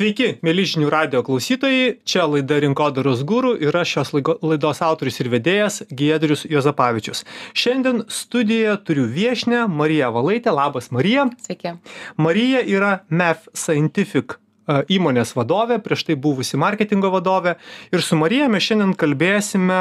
Sveiki, 0.00 0.38
mėly 0.40 0.62
žinių 0.64 0.86
radio 0.88 1.20
klausytojai, 1.20 1.98
čia 2.08 2.22
laida 2.24 2.56
Rinkodaros 2.64 3.20
gūrų 3.28 3.50
ir 3.66 3.76
aš 3.76 3.90
šios 3.98 4.12
laidos 4.16 4.80
autorius 4.80 5.20
ir 5.20 5.28
vedėjas 5.28 5.82
Giedrius 5.92 6.46
Jozapavičius. 6.48 7.26
Šiandien 7.52 8.06
studijoje 8.08 8.78
turiu 8.88 9.04
viešinę 9.12 9.66
Mariją 9.68 10.08
Valaitę. 10.16 10.56
Labas, 10.56 10.88
Marija. 10.88 11.28
Sveiki. 11.44 11.76
Marija 12.16 12.64
yra 12.64 12.94
MEF 13.12 13.50
Scientific 13.52 14.40
įmonės 14.68 15.34
vadovė, 15.36 15.80
prieš 15.82 16.06
tai 16.08 16.16
buvusi 16.20 16.58
marketingo 16.60 17.10
vadovė. 17.12 17.56
Ir 17.94 18.04
su 18.04 18.18
Marija 18.18 18.48
mes 18.52 18.66
šiandien 18.66 18.96
kalbėsime 18.98 19.80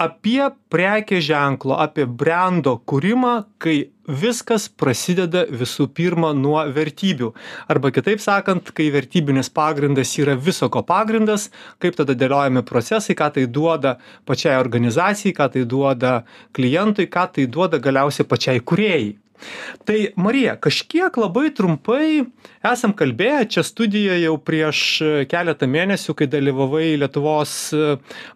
apie 0.00 0.42
prekės 0.72 1.24
ženklo, 1.28 1.76
apie 1.78 2.06
brendo 2.06 2.76
kūrimą, 2.88 3.44
kai 3.62 3.90
viskas 4.04 4.66
prasideda 4.68 5.44
visų 5.48 5.86
pirma 5.94 6.32
nuo 6.36 6.58
vertybių. 6.74 7.30
Arba 7.72 7.92
kitaip 7.94 8.20
sakant, 8.20 8.72
kai 8.76 8.90
vertybinis 8.92 9.48
pagrindas 9.54 10.12
yra 10.20 10.34
viso 10.36 10.68
ko 10.68 10.82
pagrindas, 10.84 11.48
kaip 11.80 11.96
tada 11.96 12.16
dėliojami 12.18 12.64
procesai, 12.68 13.16
ką 13.16 13.30
tai 13.36 13.46
duoda 13.46 13.96
pačiai 14.28 14.58
organizacijai, 14.60 15.36
ką 15.36 15.50
tai 15.54 15.64
duoda 15.68 16.16
klientui, 16.56 17.08
ką 17.08 17.28
tai 17.36 17.46
duoda 17.46 17.80
galiausiai 17.80 18.28
pačiai 18.28 18.60
kuriejai 18.60 19.14
tai 19.88 19.98
marija 20.16 20.56
kažkiek 20.60 21.16
labai 21.20 21.50
trumpai 21.56 22.24
esam 22.72 22.94
kalbėję 22.96 23.48
čia 23.56 23.64
studijoj 23.66 24.22
jau 24.24 24.34
prieš 24.40 24.80
keletą 25.30 25.68
mėnesių 25.70 26.16
kai 26.18 26.28
dalyvavai 26.30 26.94
lietuvos 27.02 27.56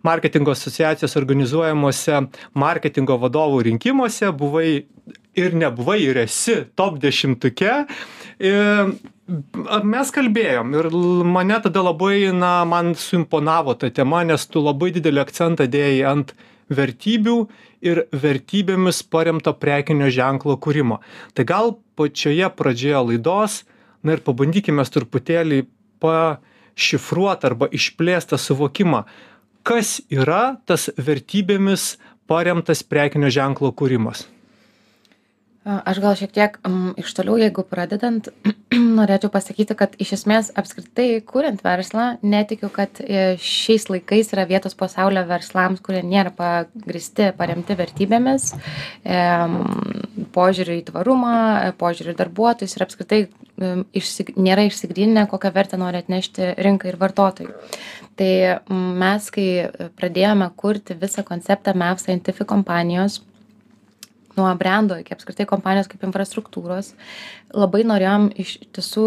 marketingo 0.06 0.54
asociacijos 0.56 1.16
organizuojamuose 1.20 2.22
marketingo 2.58 3.18
vadovų 3.22 3.64
rinkimuose 3.70 4.32
buvai 4.36 4.70
ir 5.38 5.54
nebuvai 5.54 6.00
ir 6.02 6.18
esi 6.24 6.56
top 6.76 6.98
dešimtuke. 7.02 7.84
Ir 8.38 8.92
mes 9.84 10.12
kalbėjom 10.14 10.76
ir 10.78 10.88
mane 11.28 11.58
tada 11.64 11.82
labai 11.84 12.30
na 12.34 12.52
man 12.68 12.94
suimponavo 12.96 13.74
ta 13.78 13.90
tema 13.94 14.22
nes 14.24 14.46
tu 14.48 14.62
labai 14.64 14.92
didelį 14.94 15.24
akcentą 15.24 15.68
dėjai 15.70 16.04
ant 16.12 16.32
vertybių 16.72 17.36
ir 17.84 18.04
vertybėmis 18.12 19.02
paremto 19.06 19.54
prekinio 19.56 20.10
ženklo 20.12 20.58
kūrimo. 20.60 21.00
Tai 21.34 21.46
gal 21.48 21.74
pačioje 21.98 22.48
pradžioje 22.58 23.02
laidos, 23.10 23.62
na 24.02 24.16
ir 24.16 24.24
pabandykime 24.26 24.84
truputėlį 24.84 25.64
pašifruoti 26.02 27.50
arba 27.50 27.68
išplėstą 27.74 28.38
suvokimą, 28.38 29.04
kas 29.66 29.98
yra 30.08 30.58
tas 30.68 30.88
vertybėmis 30.96 31.96
paremtas 32.28 32.84
prekinio 32.84 33.32
ženklo 33.32 33.72
kūrimas. 33.72 34.26
Aš 35.68 35.98
gal 36.00 36.14
šiek 36.16 36.30
tiek 36.32 36.54
um, 36.64 36.94
iš 36.96 37.10
toliau, 37.12 37.34
jeigu 37.36 37.60
pradedant, 37.68 38.30
norėčiau 38.98 39.28
pasakyti, 39.32 39.74
kad 39.76 39.98
iš 40.00 40.14
esmės 40.16 40.48
apskritai, 40.56 41.18
kuriant 41.28 41.60
verslą, 41.64 42.06
netikiu, 42.24 42.70
kad 42.72 43.02
e, 43.04 43.34
šiais 43.36 43.84
laikais 43.92 44.32
yra 44.32 44.46
vietos 44.48 44.78
pasaulio 44.78 45.26
verslams, 45.28 45.82
kurie 45.84 46.00
nėra 46.06 46.32
pagristi, 46.32 47.28
paremti 47.36 47.76
vertybėmis, 47.76 48.54
e, 49.04 49.20
požiūriu 50.32 50.78
į 50.78 50.86
tvarumą, 50.88 51.36
požiūriu 51.80 52.16
į 52.16 52.20
darbuotojus 52.22 52.78
ir 52.78 52.88
apskritai 52.88 53.22
e, 53.26 53.72
išsig, 54.00 54.38
nėra 54.40 54.64
išsigryninę, 54.70 55.28
kokią 55.28 55.52
vertę 55.52 55.80
nori 55.80 56.00
atnešti 56.00 56.54
rinkai 56.64 56.94
ir 56.94 57.00
vartotojui. 57.02 57.52
Tai 58.18 58.32
mes, 58.98 59.28
kai 59.30 59.48
pradėjome 60.00 60.48
kurti 60.58 60.96
visą 60.98 61.22
konceptą 61.28 61.76
MEF 61.78 62.00
Scientific 62.02 62.48
kompanijos, 62.50 63.20
nuo 64.38 64.48
brendo 64.58 64.96
iki 65.00 65.14
apskritai 65.14 65.46
kompanijos 65.48 65.90
kaip 65.90 66.04
infrastruktūros 66.08 66.94
labai 67.54 67.82
norėjom 67.88 68.28
iš 68.38 68.54
tiesų 68.76 69.04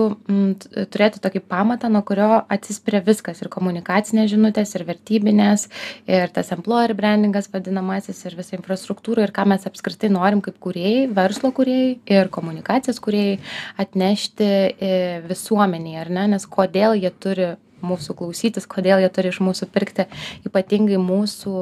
turėti 0.94 1.22
tokį 1.24 1.44
pamatą 1.52 1.90
nuo 1.94 2.02
kurio 2.06 2.42
atsispiria 2.52 3.02
viskas 3.06 3.42
ir 3.44 3.52
komunikacinės 3.54 4.32
žinutės 4.32 4.76
ir 4.78 4.86
vertybinės 4.88 5.68
ir 6.10 6.32
tas 6.36 6.52
employer 6.56 6.96
brandingas 6.98 7.50
vadinamasis 7.54 8.24
ir 8.26 8.38
visa 8.40 8.58
infrastruktūra 8.58 9.26
ir 9.28 9.36
ką 9.36 9.48
mes 9.54 9.68
apskritai 9.70 10.12
norim 10.14 10.42
kaip 10.46 10.58
kūrėjai 10.64 11.10
verslo 11.16 11.54
kūrėjai 11.56 11.98
ir 12.18 12.32
komunikacijos 12.34 13.02
kūrėjai 13.04 13.38
atnešti 13.82 14.48
e, 14.48 14.94
visuomenei 15.30 16.00
ar 16.02 16.12
ne? 16.14 16.28
Nes 16.36 16.48
kodėl 16.50 16.98
jie 17.00 17.12
turi 17.24 17.52
mūsų 17.86 18.16
klausytis, 18.20 18.68
kodėl 18.70 19.02
jie 19.04 19.10
turi 19.14 19.32
iš 19.34 19.42
mūsų 19.44 19.68
pirkti, 19.74 20.08
ypatingai 20.48 21.00
mūsų 21.02 21.56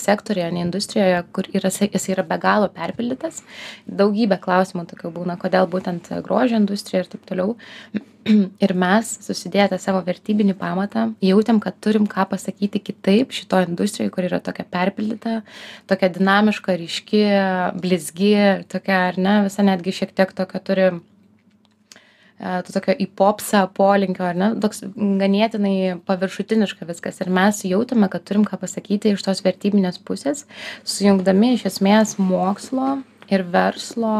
sektorėje, 0.00 0.50
ne 0.54 0.64
industrijoje, 0.66 1.20
kur 1.34 1.50
yra, 1.54 1.70
jis 1.70 2.08
yra 2.12 2.24
be 2.26 2.38
galo 2.42 2.70
perpildytas. 2.72 3.42
Daugybė 3.86 4.40
klausimų 4.42 4.88
tokių 4.92 5.12
būna, 5.14 5.38
kodėl 5.40 5.68
būtent 5.70 6.10
grožio 6.24 6.60
industrija 6.60 7.04
ir 7.04 7.14
taip 7.14 7.24
toliau. 7.30 7.54
Ir 8.64 8.72
mes, 8.78 9.08
susidėję 9.26 9.66
tą 9.74 9.78
savo 9.82 10.00
vertybinį 10.04 10.54
pamatą, 10.56 11.10
jautėm, 11.24 11.58
kad 11.60 11.76
turim 11.84 12.06
ką 12.08 12.24
pasakyti 12.30 12.80
kitaip 12.80 13.34
šito 13.36 13.60
industrijoje, 13.66 14.12
kur 14.14 14.24
yra 14.24 14.40
tokia 14.44 14.64
perpildyta, 14.64 15.42
tokia 15.90 16.08
dinamiška, 16.14 16.76
ryški, 16.80 17.24
blizgi, 17.84 18.36
tokia, 18.72 19.02
ar 19.10 19.20
ne, 19.20 19.34
visa 19.48 19.66
netgi 19.66 19.92
šiek 20.00 20.16
tiek 20.16 20.32
tokia 20.36 20.62
turi 20.64 20.88
to 22.38 22.74
tokio 22.74 22.94
į 22.98 23.06
popsą 23.16 23.62
polinkio, 23.76 24.24
ar 24.26 24.38
ne, 24.38 24.48
toks 24.60 24.82
ganėtinai 24.94 26.00
paviršutiniška 26.08 26.88
viskas. 26.88 27.20
Ir 27.22 27.30
mes 27.34 27.62
jautėme, 27.68 28.08
kad 28.12 28.24
turim 28.26 28.46
ką 28.48 28.58
pasakyti 28.60 29.14
iš 29.14 29.22
tos 29.24 29.44
vertybinės 29.46 30.00
pusės, 30.02 30.44
sujungdami 30.82 31.54
iš 31.54 31.68
esmės 31.70 32.16
mokslo 32.18 32.98
ir 33.30 33.46
verslo. 33.54 34.16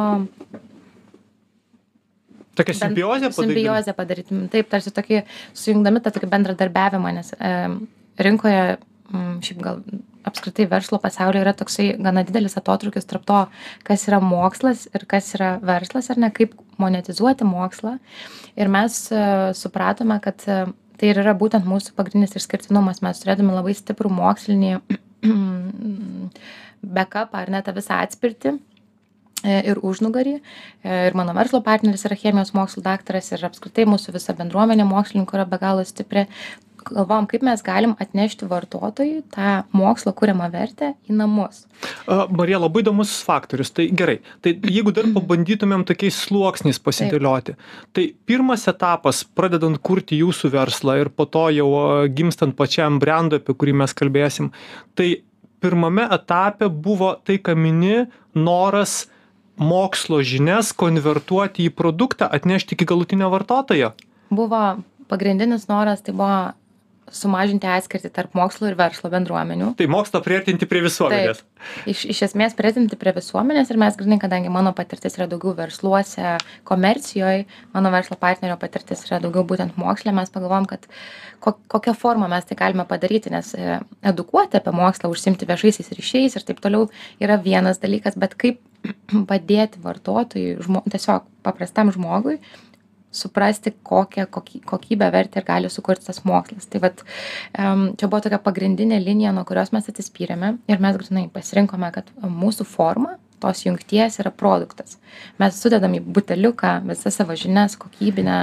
Tokia 2.54 2.76
simbiozė 2.78 3.32
padaryti. 3.34 3.58
Simbiozė 3.58 3.96
padaryti. 3.98 4.40
Taip, 4.52 4.70
tarsi 4.70 4.94
tokį, 4.94 5.24
sujungdami 5.58 6.02
tą 6.04 6.14
tokį 6.14 6.30
bendradarbiavimą, 6.36 7.14
nes 7.16 7.34
e, 7.34 7.54
rinkoje 8.22 8.60
m, 9.10 9.40
šiaip 9.42 9.62
gal 9.64 9.82
apskritai 10.24 10.66
verslo 10.70 10.98
pasaulyje 11.02 11.42
yra 11.44 11.52
toksai 11.56 11.88
gana 12.00 12.22
didelis 12.24 12.56
atotrūkis 12.56 13.10
tarp 13.10 13.26
to, 13.28 13.40
kas 13.84 14.06
yra 14.08 14.20
mokslas 14.24 14.86
ir 14.94 15.04
kas 15.10 15.34
yra 15.36 15.56
verslas, 15.66 16.08
ar 16.14 16.22
ne, 16.22 16.30
kaip 16.34 16.54
monetizuoti 16.82 17.46
mokslą. 17.48 17.98
Ir 18.58 18.70
mes 18.72 18.98
uh, 19.12 19.50
supratome, 19.56 20.18
kad 20.24 20.44
uh, 20.48 20.72
tai 20.98 21.10
ir 21.12 21.20
yra 21.22 21.34
būtent 21.38 21.66
mūsų 21.68 21.94
pagrindinis 21.98 22.36
išskirtinumas. 22.38 23.02
Mes 23.04 23.20
turėdami 23.22 23.54
labai 23.54 23.74
stiprų 23.76 24.12
mokslinį 24.14 24.76
backupą 26.98 27.42
ar 27.42 27.52
net 27.52 27.66
tą 27.66 27.74
visą 27.76 27.98
atspirtį 28.04 28.54
e, 28.54 29.56
ir 29.72 29.80
užnugarį. 29.84 30.36
Ir 30.86 31.16
mano 31.18 31.34
verslo 31.36 31.62
partneris 31.64 32.06
yra 32.08 32.18
chemijos 32.20 32.54
mokslų 32.56 32.84
daktaras 32.86 33.32
ir 33.32 33.46
apskritai 33.48 33.88
mūsų 33.90 34.14
visa 34.16 34.36
bendruomenė 34.38 34.86
mokslininkų 34.88 35.38
yra 35.40 35.48
be 35.48 35.60
galo 35.62 35.86
stipri 35.88 36.26
galvojam 36.88 37.28
kaip 37.30 37.44
mes 37.46 37.62
galim 37.64 37.96
atnešti 38.02 38.48
vartotojui 38.50 39.22
tą 39.34 39.62
mokslo 39.76 40.14
kuriamą 40.16 40.50
vertę 40.52 40.94
į 41.08 41.18
namus. 41.18 41.64
Marija 42.06 42.60
labai 42.62 42.84
įdomus 42.84 43.16
faktorius. 43.26 43.72
Tai 43.74 43.88
gerai. 43.96 44.18
Tai 44.44 44.54
jeigu 44.70 44.92
dar 44.94 45.08
pabandytumėm 45.14 45.86
tokiais 45.88 46.18
sluoksniais 46.26 46.80
pasidėlioti 46.82 47.56
tai 47.94 48.14
pirmas 48.26 48.66
etapas 48.70 49.22
pradedant 49.36 49.78
kurti 49.82 50.18
jūsų 50.20 50.50
verslą 50.54 50.98
ir 51.02 51.10
po 51.10 51.26
to 51.26 51.46
jau 51.54 51.68
gimstant 52.10 52.56
pačiam 52.58 52.98
brendui 53.02 53.40
apie 53.40 53.54
kurį 53.54 53.76
mes 53.84 53.94
kalbėsim 53.96 54.50
tai 54.98 55.24
pirmame 55.62 56.06
etape 56.16 56.68
buvo 56.68 57.14
tai 57.24 57.38
ką 57.38 57.56
mini 57.58 58.04
noras 58.34 59.04
mokslo 59.56 60.20
žinias 60.26 60.72
konvertuoti 60.74 61.68
į 61.68 61.74
produktą 61.78 62.26
atnešti 62.26 62.74
iki 62.74 62.88
galutinio 62.90 63.30
vartotojo. 63.30 63.92
Buvo 64.34 64.62
pagrindinis 65.08 65.68
noras 65.70 66.02
tai 66.02 66.14
buvo 66.16 66.38
sumažinti 67.12 67.68
atskirtį 67.68 68.10
tarp 68.14 68.36
mokslo 68.38 68.68
ir 68.70 68.76
verslo 68.78 69.10
bendruomenių. 69.12 69.72
Tai 69.78 69.86
mokslo 69.92 70.20
priartinti 70.24 70.68
prie 70.68 70.80
visuomenės. 70.84 71.42
Taip, 71.42 71.88
iš, 71.90 72.04
iš 72.14 72.22
esmės 72.28 72.56
priartinti 72.56 72.96
prie 73.00 73.12
visuomenės 73.16 73.70
ir 73.72 73.80
mes, 73.80 73.96
grinai, 73.98 74.18
kadangi 74.22 74.52
mano 74.52 74.72
patirtis 74.76 75.18
yra 75.18 75.28
daugiau 75.30 75.54
versluose, 75.58 76.36
komercijoje, 76.68 77.44
mano 77.76 77.92
verslo 77.94 78.18
partnerio 78.20 78.56
patirtis 78.60 79.04
yra 79.08 79.20
daugiau 79.24 79.44
būtent 79.48 79.78
mokslė, 79.80 80.14
mes 80.16 80.32
pagalvom, 80.34 80.68
kad 80.70 80.88
ko, 81.44 81.56
kokią 81.76 81.96
formą 81.98 82.28
mes 82.32 82.48
tai 82.48 82.58
galime 82.60 82.86
padaryti, 82.88 83.32
nes 83.34 83.54
e, 83.58 83.78
edukuoti 84.12 84.60
apie 84.60 84.74
mokslą, 84.74 85.12
užsimti 85.12 85.48
viešaisiais 85.48 85.92
ryšiais 85.94 86.38
ir 86.38 86.46
taip 86.48 86.62
toliau 86.64 86.88
yra 87.22 87.38
vienas 87.40 87.82
dalykas, 87.82 88.16
bet 88.20 88.36
kaip 88.40 88.62
padėti 89.30 89.82
vartotojui, 89.84 90.60
žmo, 90.64 90.84
tiesiog 90.92 91.28
paprastam 91.44 91.92
žmogui 91.94 92.40
suprasti 93.14 93.72
kokią 93.82 94.26
koky 94.30 94.60
kokybę 94.66 95.10
vertę 95.14 95.42
gali 95.46 95.70
sukurti 95.70 96.06
tas 96.06 96.24
mokslas. 96.24 96.66
Tai 96.70 96.80
vat 96.84 97.04
čia 97.54 98.08
buvo 98.08 98.20
tokia 98.24 98.40
pagrindinė 98.42 99.00
linija 99.02 99.32
nuo 99.34 99.44
kurios 99.48 99.72
mes 99.74 99.88
atsispyrėme 99.90 100.56
ir 100.68 100.82
mes 100.82 100.98
grynai 101.00 101.28
pasirinkome 101.32 101.90
kad 101.94 102.10
mūsų 102.22 102.66
forma 102.68 103.16
tos 103.42 103.64
jungties 103.66 104.20
yra 104.22 104.32
produktas. 104.32 104.98
Mes 105.38 105.56
sudedam 105.60 105.96
į 105.96 106.02
buteliuką 106.16 106.78
visas 106.88 107.18
savo 107.20 107.36
žinias 107.38 107.76
kokybinę 107.80 108.38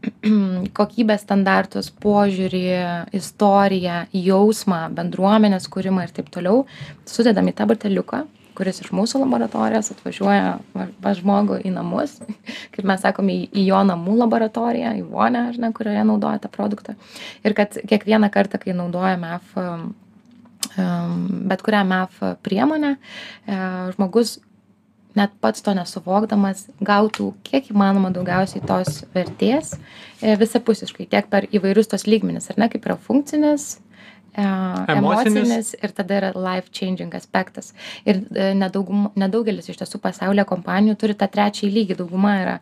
kokybės 0.78 1.24
standartus 1.26 1.90
požiūrį 2.02 2.64
istoriją 3.16 4.02
jausmą 4.16 4.86
bendruomenės 4.96 5.68
kūrimą 5.72 6.06
ir 6.06 6.14
taip 6.16 6.30
toliau. 6.32 6.64
Sudedam 7.08 7.50
į 7.50 7.56
tą 7.58 7.68
buteliuką 7.70 8.24
kuris 8.60 8.82
iš 8.84 8.90
mūsų 8.92 9.22
laboratorijos 9.22 9.88
atvažiuoja 9.94 10.58
pas 11.00 11.16
žmogų 11.16 11.62
į 11.64 11.72
namus, 11.72 12.18
kaip 12.74 12.84
mes 12.88 13.00
sakome, 13.00 13.38
į, 13.40 13.48
į 13.56 13.64
jo 13.70 13.80
namų 13.88 14.18
laboratoriją, 14.20 14.92
į 15.00 15.06
vonę, 15.08 15.46
ar 15.54 15.58
ne, 15.64 15.72
kurioje 15.76 16.04
naudoja 16.04 16.42
tą 16.44 16.52
produktą. 16.52 16.98
Ir 17.40 17.56
kad 17.56 17.80
kiekvieną 17.80 18.28
kartą, 18.34 18.60
kai 18.60 18.76
naudoja 18.76 19.16
MEF, 19.20 19.56
bet 21.50 21.64
kurią 21.64 21.82
MEF 21.88 22.20
priemonę, 22.44 22.94
e, 23.48 23.58
žmogus 23.96 24.38
net 25.18 25.32
pats 25.42 25.64
to 25.64 25.74
nesuvokdamas 25.74 26.66
gautų 26.84 27.32
kiek 27.46 27.72
įmanoma 27.72 28.12
daugiausiai 28.14 28.62
tos 28.66 29.02
vertės 29.14 29.74
e, 29.74 30.36
visapusiškai, 30.38 31.08
tiek 31.10 31.30
per 31.32 31.48
įvairius 31.50 31.90
tos 31.90 32.06
lygmenis, 32.06 32.50
ar 32.52 32.60
ne, 32.60 32.68
kaip 32.70 32.86
yra 32.86 32.98
funkcinis, 33.08 33.72
e, 34.40 34.96
emocinis 34.96 35.72
ir 35.78 35.94
tada 35.96 36.18
yra 36.20 36.32
life 36.34 36.72
changing 36.76 37.14
aspektas. 37.16 37.72
Ir 38.08 38.22
nedaugum, 38.58 39.08
nedaugelis 39.20 39.70
iš 39.70 39.80
tiesų 39.82 40.02
pasaulio 40.02 40.46
kompanijų 40.48 40.98
turi 41.00 41.18
tą 41.18 41.30
trečiąjį 41.30 41.72
lygį, 41.76 41.98
dauguma 42.02 42.36
yra 42.42 42.58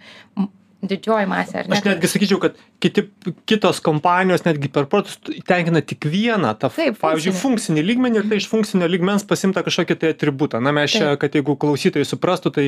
didžioji 0.78 1.26
masė, 1.26 1.62
ar 1.62 1.68
ne? 1.68 1.74
Aš 1.74 1.86
netgi 1.88 2.08
sakyčiau, 2.10 2.38
kad 2.42 2.58
kiti, 2.82 3.02
kitos 3.50 3.80
kompanijos 3.82 4.44
netgi 4.46 4.70
per 4.70 4.86
protus 4.90 5.16
tenkina 5.48 5.80
tik 5.82 6.06
vieną, 6.06 6.52
tą, 6.60 6.70
Taip, 6.74 7.00
pavyzdžiui, 7.02 7.34
funkcinį 7.34 7.82
lygmenį 7.82 8.20
ir 8.20 8.28
tai 8.30 8.38
iš 8.38 8.46
funkcinio 8.50 8.86
lygmens 8.90 9.26
pasimta 9.26 9.64
kažkokį 9.66 9.96
tai 9.98 10.12
atributą. 10.14 10.60
Na, 10.62 10.70
mes 10.76 10.94
čia, 10.94 11.16
kad 11.18 11.34
jeigu 11.34 11.56
klausytojai 11.58 12.06
suprastų, 12.06 12.52
tai 12.54 12.66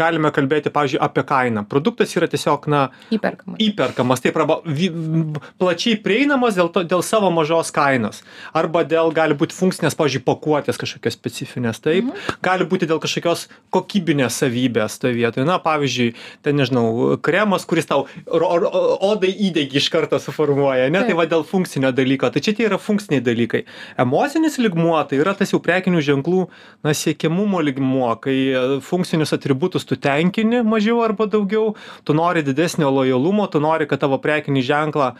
galime 0.00 0.32
kalbėti, 0.34 0.72
pavyzdžiui, 0.74 0.98
apie 1.06 1.24
kainą. 1.28 1.62
Produktas 1.70 2.16
yra 2.18 2.26
tiesiog, 2.32 2.66
na, 2.72 2.82
įperkamas. 3.14 3.62
Įperkamas, 3.62 4.24
taip, 4.24 4.40
arba 4.42 4.58
vi, 4.66 4.90
plačiai 5.62 6.00
prieinamas 6.02 6.58
dėl, 6.58 6.72
to, 6.74 6.82
dėl 6.88 7.06
savo 7.06 7.30
mažos 7.34 7.70
kainos. 7.74 8.24
Arba 8.58 8.82
dėl, 8.88 9.14
gali 9.14 9.38
būti 9.38 9.54
funkcinės, 9.54 9.94
pavyzdžiui, 9.98 10.24
pakuotės 10.26 10.82
kažkokios 10.82 11.18
specifinės, 11.20 11.78
taip. 11.84 12.10
Mhm. 12.10 12.42
Gali 12.42 12.66
būti 12.66 12.90
dėl 12.90 12.98
kažkokios 13.02 13.46
kokybinės 13.70 14.42
savybės 14.42 14.98
toje 14.98 15.14
vietoje. 15.20 15.46
Na, 15.46 15.60
pavyzdžiui, 15.62 16.10
ten, 16.42 16.58
nežinau, 16.58 17.14
kremas 17.22 17.51
kremas, 17.52 17.66
kuris 17.66 17.86
tau 17.86 18.06
odai 19.02 19.32
įdegį 19.48 19.76
iš 19.80 19.88
karto 19.92 20.18
suformuoja, 20.18 20.90
ne? 20.90 21.02
Tai 21.04 21.16
va 21.18 21.26
dėl 21.26 21.44
funkcinio 21.44 21.92
dalyko. 21.92 22.30
Tai 22.32 22.40
čia 22.40 22.54
tie 22.56 22.66
yra 22.66 22.78
funkciniai 22.78 23.22
dalykai. 23.22 23.64
Emocinis 23.98 24.58
ligmuo 24.58 24.96
tai 25.08 25.20
yra 25.20 25.34
tas 25.34 25.52
jau 25.52 25.60
prekinių 25.60 26.00
ženklų, 26.02 26.48
na, 26.84 26.94
siekiamumo 26.94 27.60
ligmuo, 27.60 28.10
kai 28.22 28.36
e, 28.52 28.80
funkcinius 28.82 29.34
atributus 29.36 29.84
tu 29.84 29.96
tenkini 29.96 30.62
mažiau 30.62 31.02
arba 31.04 31.26
daugiau, 31.26 31.74
tu 32.04 32.14
nori 32.14 32.42
didesnio 32.42 32.90
lojalumo, 32.90 33.46
tu 33.50 33.60
nori, 33.60 33.86
kad 33.86 34.02
tavo 34.02 34.18
prekinį 34.22 34.62
ženklą 34.66 35.12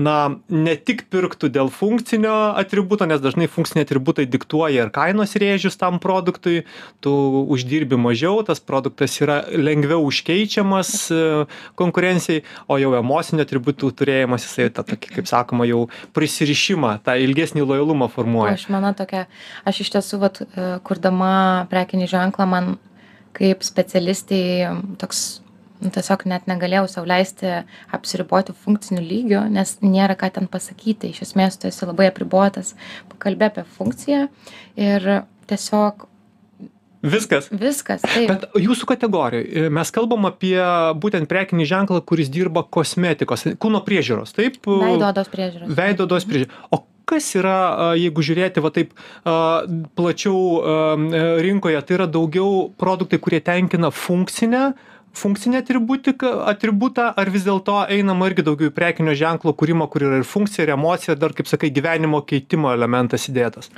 na 0.00 0.16
ne 0.48 0.74
tik 0.76 1.04
pirktų 1.12 1.50
dėl 1.52 1.70
funkcinio 1.72 2.54
atributo 2.58 3.06
nes 3.08 3.20
dažnai 3.22 3.48
funkciniai 3.50 3.86
atributai 3.86 4.26
diktuoja 4.30 4.86
ir 4.86 4.92
kainos 4.94 5.34
rėžius 5.40 5.78
tam 5.80 6.00
produktui 6.02 6.64
tu 7.04 7.12
uždirbi 7.50 7.98
mažiau 8.00 8.40
tas 8.46 8.62
produktas 8.62 9.16
yra 9.20 9.42
lengviau 9.50 10.04
užkeičiamas 10.06 10.92
e, 11.12 11.20
konkurencijai 11.80 12.44
o 12.68 12.78
jau 12.80 12.92
emocinių 12.98 13.44
atributų 13.46 13.92
turėjimas 13.98 14.46
jisai 14.46 14.70
tą 14.76 14.84
tokį 14.92 15.16
kaip 15.16 15.30
sakoma 15.30 15.66
jau 15.68 15.86
prisirišimą 16.16 16.96
tą 17.06 17.16
ilgesnį 17.24 17.64
lojalumą 17.66 18.10
formuoja. 18.12 18.56
Aš 18.58 18.68
mano 18.72 18.92
tokia 18.96 19.26
aš 19.68 19.82
iš 19.84 19.94
tiesų 19.96 20.22
vat 20.22 20.42
e, 20.44 20.70
kurdama 20.86 21.34
prekinį 21.72 22.10
ženklą 22.10 22.48
man 22.50 22.74
kaip 23.36 23.62
specialistei 23.64 24.66
toks 25.00 25.40
nu 25.80 25.88
tiesiog 25.94 26.26
net 26.28 26.48
negalėjau 26.50 26.88
sau 26.92 27.06
leisti 27.08 27.52
apsiriboti 27.96 28.54
funkciniu 28.64 29.02
lygiu 29.04 29.44
nes 29.52 29.78
nėra 29.80 30.16
ką 30.18 30.28
ten 30.36 30.48
pasakyti. 30.50 31.12
Iš 31.14 31.24
esmės 31.30 31.56
tu 31.60 31.70
esi 31.70 31.88
labai 31.88 32.10
apribotas 32.10 32.74
pakalbi 33.12 33.48
apie 33.48 33.64
funkciją 33.78 34.26
ir 34.76 35.10
tiesiog 35.50 36.09
Viskas. 37.00 37.48
Viskas. 37.48 38.04
Taip. 38.04 38.28
Bet 38.28 38.60
jūsų 38.60 38.88
kategorijai 38.90 39.70
mes 39.72 39.92
kalbam 39.94 40.28
apie 40.28 40.58
būtent 41.00 41.30
prekinį 41.30 41.66
ženklą, 41.70 42.02
kuris 42.04 42.28
dirba 42.32 42.62
kosmetikos, 42.62 43.46
kūno 43.60 43.80
priežiūros, 43.86 44.34
taip? 44.36 44.60
Veidodos 44.68 45.32
priežiūros. 45.32 45.72
Veidodos 45.78 46.28
priežiūros. 46.28 46.60
O 46.76 46.82
kas 47.10 47.32
yra, 47.34 47.56
jeigu 47.98 48.22
žiūrėti 48.22 48.62
va 48.62 48.70
taip 48.74 48.92
plačiau 49.98 50.36
rinkoje, 51.42 51.80
tai 51.86 51.96
yra 51.98 52.06
daugiau 52.06 52.68
produktai, 52.78 53.18
kurie 53.22 53.40
tenkina 53.44 53.90
funkcinę 53.90 54.70
funkcinį 55.16 55.58
atributiką 55.60 56.30
atributą 56.50 57.08
ar 57.18 57.30
vis 57.34 57.44
dėlto 57.46 57.80
einama 57.90 58.28
irgi 58.30 58.44
daugiau 58.46 58.70
į 58.70 58.74
prekinio 58.74 59.14
ženklo 59.18 59.52
kūrimą 59.58 59.88
kur 59.90 60.04
yra 60.06 60.20
ir 60.20 60.26
funkcija 60.28 60.66
ir 60.66 60.74
emocija 60.76 61.16
dar 61.18 61.34
kaip 61.36 61.50
sakai 61.50 61.72
gyvenimo 61.74 62.22
keitimo 62.26 62.70
elementas 62.72 63.26
įdėtas. 63.30 63.70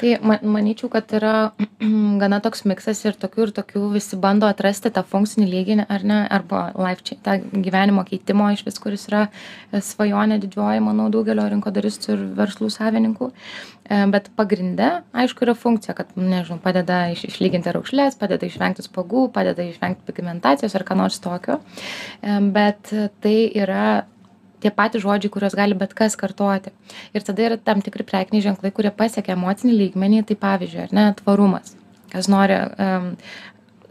Tai 0.00 0.14
ma 0.22 0.38
manyčiau 0.42 0.90
kad 0.92 1.10
yra 1.18 1.34
gana 2.22 2.40
toks 2.44 2.64
miksas 2.70 3.02
ir 3.04 3.18
tokių 3.18 3.48
ir 3.48 3.54
tokių 3.58 3.84
visi 3.96 4.18
bando 4.22 4.48
atrasti 4.50 4.92
tą 4.94 5.02
funkcinį 5.06 5.48
lygį 5.52 5.78
ar 5.88 6.06
ne 6.06 6.20
arba 6.38 6.68
life 6.78 7.04
čia 7.06 7.18
tą 7.22 7.38
gyvenimo 7.52 8.06
keitimo 8.06 8.48
išvis 8.54 8.78
kuris 8.82 9.08
yra 9.10 9.26
e, 9.26 9.82
svajonė 9.82 10.38
didžioji 10.42 10.84
manau 10.86 11.10
daugelio 11.12 11.48
rinkodaristų 11.50 12.14
ir 12.14 12.26
verslų 12.38 12.70
savininkų. 12.72 13.32
E, 13.86 14.00
bet 14.10 14.30
pagrinde 14.38 14.88
aišku 15.14 15.46
yra 15.46 15.56
funkcija 15.58 15.96
kad 15.98 16.14
nežinau 16.18 16.58
padeda 16.62 17.06
iš 17.12 17.26
išlyginti 17.28 17.74
raukšles 17.74 18.18
padeda 18.20 18.48
išvengti 18.48 18.86
spuogų 18.86 19.28
padeda 19.34 19.66
išvengti 19.66 20.06
pigmentacijos 20.08 20.75
ar 20.78 20.84
ką 20.86 20.98
nors 20.98 21.18
tokio. 21.24 21.60
Bet 22.22 22.92
tai 23.24 23.36
yra 23.56 24.04
tie 24.62 24.72
patys 24.74 25.04
žodžiai, 25.04 25.32
kuriuos 25.32 25.56
gali 25.56 25.76
bet 25.78 25.94
kas 25.96 26.16
kartoti. 26.18 26.72
Ir 27.14 27.24
tada 27.26 27.44
yra 27.48 27.58
tam 27.60 27.82
tikri 27.84 28.06
prekiniai 28.08 28.44
ženklai, 28.48 28.72
kurie 28.74 28.92
pasiekia 28.94 29.36
emocinį 29.36 29.76
lygmenį, 29.82 30.22
tai 30.30 30.38
pavyzdžiui, 30.40 30.86
ar 30.88 30.96
ne, 30.96 31.06
tvarumas. 31.20 31.76
Kas 32.12 32.30
nori 32.32 32.56
um, 32.56 33.10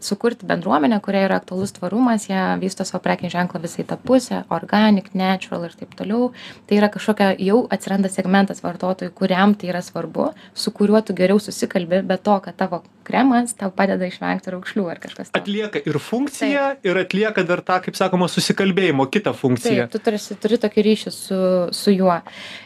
sukurti 0.06 0.46
bendruomenę 0.48 1.00
kuriai 1.04 1.26
yra 1.26 1.40
aktualus 1.40 1.74
tvarumas 1.76 2.28
jie 2.30 2.42
vysto 2.62 2.86
savo 2.86 3.02
prekinį 3.04 3.32
ženklą 3.34 3.60
visą 3.64 3.82
į 3.82 3.86
tą 3.90 3.98
pusę 4.06 4.42
organic 4.54 5.10
natural 5.18 5.66
ir 5.66 5.74
taip 5.78 5.96
toliau. 5.98 6.30
Tai 6.66 6.78
yra 6.78 6.90
kažkokia 6.92 7.32
jau 7.42 7.62
atsiranda 7.74 8.10
segmentas 8.12 8.62
vartotojų 8.64 9.14
kuriam 9.18 9.56
tai 9.58 9.72
yra 9.72 9.82
svarbu 9.84 10.30
su 10.54 10.72
kuriuo 10.76 11.02
tu 11.06 11.16
geriau 11.18 11.42
susikalbi 11.42 12.02
be 12.06 12.18
to 12.18 12.38
kad 12.44 12.56
tavo 12.56 12.82
kremas 13.06 13.54
tau 13.58 13.70
padeda 13.74 14.08
išvengti 14.08 14.54
raukšlių 14.54 14.86
ar 14.90 15.02
kažkas 15.02 15.30
tokio. 15.30 15.42
Atlieka 15.42 15.82
ir 15.82 16.00
funkciją 16.02 16.64
ir 16.86 17.02
atlieka 17.02 17.46
dar 17.46 17.62
tą 17.66 17.78
kaip 17.84 17.98
sakoma 17.98 18.30
susikalbėjimo 18.30 19.06
kitą 19.10 19.34
funkciją. 19.36 19.86
taip 19.86 19.94
tu 19.94 20.02
tarsi 20.10 20.38
turi 20.42 20.58
tokį 20.62 20.88
ryšį 20.90 21.14
su 21.14 21.38
su 21.76 21.94
juo. 21.94 22.18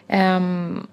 Em 0.08 0.88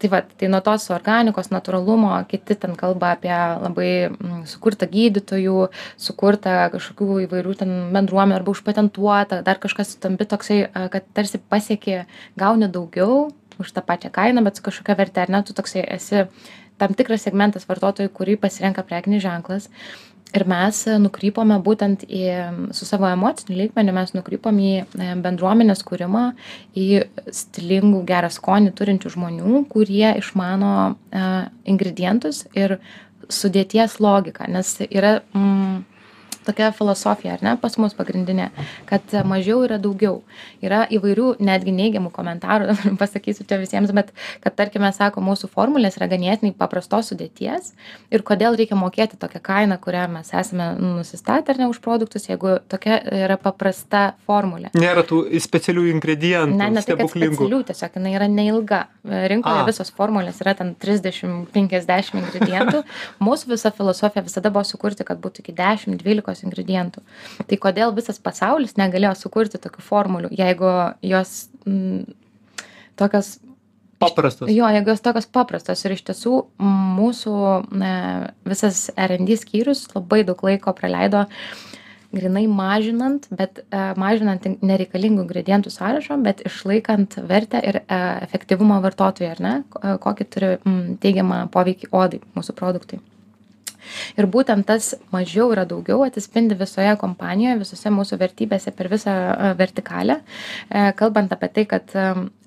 tai 0.00 0.10
vat 0.12 0.30
tai 0.40 0.48
nuo 0.52 0.60
tos 0.64 0.88
organikos 0.94 1.50
natūralumo 1.52 2.12
kiti 2.30 2.56
ten 2.62 2.76
kalba 2.78 3.14
apie 3.16 3.32
labai 3.32 3.90
mm, 4.08 4.44
sukurtą 4.50 4.88
gydytojų 4.90 5.66
sukurtą 6.00 6.56
kažkokių 6.74 7.20
įvairių 7.26 7.56
ten 7.62 7.74
bendruomenių 7.94 8.40
arba 8.40 8.54
užpatentuotą 8.54 9.42
dar 9.46 9.60
kažkas 9.62 9.96
tampi 10.02 10.28
toksai 10.30 10.62
kad 10.92 11.06
tarsi 11.16 11.42
pasieki 11.52 12.02
gauni 12.40 12.70
daugiau 12.72 13.28
už 13.60 13.74
tą 13.76 13.84
pačią 13.84 14.10
kainą 14.14 14.44
bet 14.46 14.56
su 14.56 14.64
kažkokia 14.66 14.96
verte 14.96 15.22
ar 15.22 15.30
ne 15.30 15.42
tu 15.44 15.56
toksai 15.56 15.84
esi 15.96 16.26
tam 16.80 16.96
tikras 16.96 17.26
segmentas 17.26 17.68
vartotojų 17.68 18.12
kurį 18.16 18.38
pasirenka 18.40 18.84
prekinis 18.88 19.24
ženklas 19.26 19.68
ir 20.36 20.46
mes 20.48 20.82
nukrypome 21.02 21.58
būtent 21.64 22.04
į 22.06 22.24
su 22.76 22.88
savo 22.88 23.08
emociniu 23.10 23.58
lygmeniu 23.58 23.94
mes 23.96 24.14
nukrypom 24.16 24.58
į 24.62 24.72
e, 24.80 25.10
bendruomenės 25.24 25.84
kūrimą 25.86 26.24
į 26.78 26.88
stilingų 27.34 28.02
gerą 28.08 28.30
skonį 28.32 28.74
turinčių 28.78 29.14
žmonių 29.16 29.64
kurie 29.72 30.16
išmano 30.20 30.74
e, 30.90 31.24
ingredientus 31.70 32.44
ir 32.54 32.78
sudėties 33.30 33.98
logiką. 34.02 34.48
Nes 34.50 34.72
yra 34.88 35.20
mm, 35.34 35.69
tokia 36.50 36.70
filosofija, 36.76 37.38
ar 37.38 37.44
ne, 37.44 37.54
pas 37.60 37.76
mus 37.80 37.94
pagrindinė, 37.96 38.50
kad 38.90 39.14
mažiau 39.28 39.62
yra 39.66 39.78
daugiau. 39.82 40.20
Yra 40.64 40.82
įvairių 40.92 41.36
netgi 41.40 41.74
neigiamų 41.74 42.12
komentarų, 42.14 42.76
pasakysiu 43.02 43.46
čia 43.48 43.60
visiems, 43.62 43.94
bet 43.96 44.12
kad, 44.42 44.56
tarkime, 44.58 44.90
sako, 44.96 45.22
mūsų 45.24 45.50
formulės 45.52 45.98
yra 46.00 46.10
ganėtinai 46.10 46.52
paprastos 46.58 47.12
sudėties 47.12 47.72
ir 48.10 48.24
kodėl 48.26 48.58
reikia 48.58 48.78
mokėti 48.78 49.18
tokią 49.20 49.42
kainą, 49.46 49.78
kurią 49.82 50.06
mes 50.16 50.32
esame 50.36 50.72
nusistatę 50.80 51.54
ar 51.54 51.62
ne 51.62 51.70
už 51.70 51.80
produktus, 51.84 52.28
jeigu 52.28 52.58
tokia 52.70 53.00
yra 53.24 53.38
paprasta 53.40 54.14
formulė. 54.26 54.72
Nėra 54.78 55.04
tų 55.06 55.22
specialių 55.40 55.86
ingredientų. 55.94 56.58
Ne, 56.58 56.70
ne 56.74 56.84
tik 56.84 57.00
specialių, 57.06 57.62
tiesiog 57.70 57.98
jinai 57.98 58.14
yra 58.18 58.28
neilga. 58.30 58.84
Rinkoje 59.00 59.62
A. 59.62 59.66
visos 59.68 59.90
formulės 59.96 60.40
yra 60.42 60.52
ten 60.58 60.74
30-50 60.80 62.18
ingredientų. 62.20 62.82
mūsų 63.26 63.54
visa 63.54 63.72
filosofija 63.74 64.24
visada 64.26 64.52
buvo 64.52 64.64
sukurti, 64.68 65.06
kad 65.06 65.20
būtų 65.22 65.44
iki 65.44 65.54
10-12 65.56 66.39
mėsos 66.40 66.48
ingredientų. 66.48 67.02
Tai 67.46 67.56
kodėl 67.60 67.94
visas 67.94 68.18
pasaulis 68.18 68.76
negalėjo 68.76 69.14
sukurti 69.16 69.58
tokių 69.58 69.82
formulių, 69.82 70.30
jeigu 70.32 70.94
jos 71.02 71.50
m, 71.66 72.04
tokios 72.96 73.38
paprastos. 74.00 74.48
Jo, 74.50 74.68
jeigu 74.68 74.90
jos 74.90 75.00
tokios 75.00 75.26
paprastos 75.26 75.84
ir 75.84 75.92
iš 75.92 76.04
tiesų 76.04 76.46
mūsų 76.60 77.34
ne, 77.72 78.32
visas 78.44 78.90
R&D 78.96 79.36
skyrius 79.36 79.88
labai 79.94 80.24
daug 80.24 80.40
laiko 80.42 80.72
praleido 80.72 81.26
grinai 82.10 82.48
mažinant, 82.50 83.28
bet 83.30 83.60
e, 83.70 83.82
mažinant 83.94 84.42
nereikalingų 84.66 85.22
ingredientų 85.22 85.70
sąrašą, 85.70 86.16
bet 86.24 86.40
išlaikant 86.42 87.14
vertę 87.22 87.60
ir 87.62 87.84
e, 87.84 88.00
efektyvumą 88.26 88.80
vartotojui, 88.82 89.28
ar 89.30 89.42
ne, 89.44 89.52
kokį 89.78 90.26
turi 90.26 90.50
mm, 90.56 90.98
teigiamą 91.04 91.44
poveikį 91.54 91.92
odai 91.94 92.18
mūsų 92.34 92.56
produktui 92.58 92.98
ir 94.18 94.28
būtent 94.30 94.66
tas 94.68 94.94
mažiau 95.14 95.50
yra 95.54 95.66
daugiau 95.68 96.04
atsispindi 96.06 96.58
visoje 96.58 96.92
kompanijoje 97.00 97.60
visose 97.64 97.92
mūsų 97.94 98.20
vertybėse 98.20 98.74
per 98.76 98.90
visą 98.92 99.16
vertikalę. 99.58 100.20
E, 100.68 100.90
kalbant 100.98 101.32
apie 101.36 101.52
tai 101.54 101.66
kad 101.70 101.94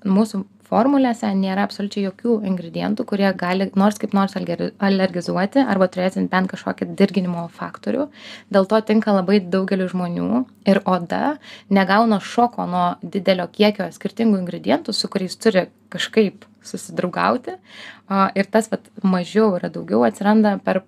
mūsų 0.04 0.44
formulėse 0.68 1.28
nėra 1.36 1.66
absoliučiai 1.66 2.06
jokių 2.08 2.38
ingredientų 2.48 3.06
kurie 3.08 3.28
gali 3.38 3.68
nors 3.78 3.98
kaip 4.00 4.14
nors 4.16 4.34
alergizuoti 4.36 5.62
arba 5.62 5.88
turėti 5.92 6.24
bent 6.32 6.50
kažkokį 6.52 6.90
dirginimo 6.98 7.46
faktorių. 7.58 8.08
Dėl 8.54 8.68
to 8.70 8.80
tinka 8.88 9.14
labai 9.14 9.40
daugeliui 9.40 9.90
žmonių. 9.92 10.44
Ir 10.70 10.80
oda 10.88 11.36
negauna 11.68 12.20
šoko 12.22 12.66
nuo 12.70 12.86
didelio 13.02 13.46
kiekio 13.52 13.90
skirtingų 13.94 14.40
ingredientų 14.42 14.96
su 14.96 15.10
kuriais 15.12 15.36
turi 15.36 15.68
kažkaip 15.94 16.46
susidraugauti. 16.64 17.58
Ir 18.34 18.50
tas 18.50 18.70
vat 18.72 18.88
mažiau 19.04 19.52
yra 19.58 19.70
daugiau 19.72 20.04
atsiranda 20.08 20.56
per 20.64 20.82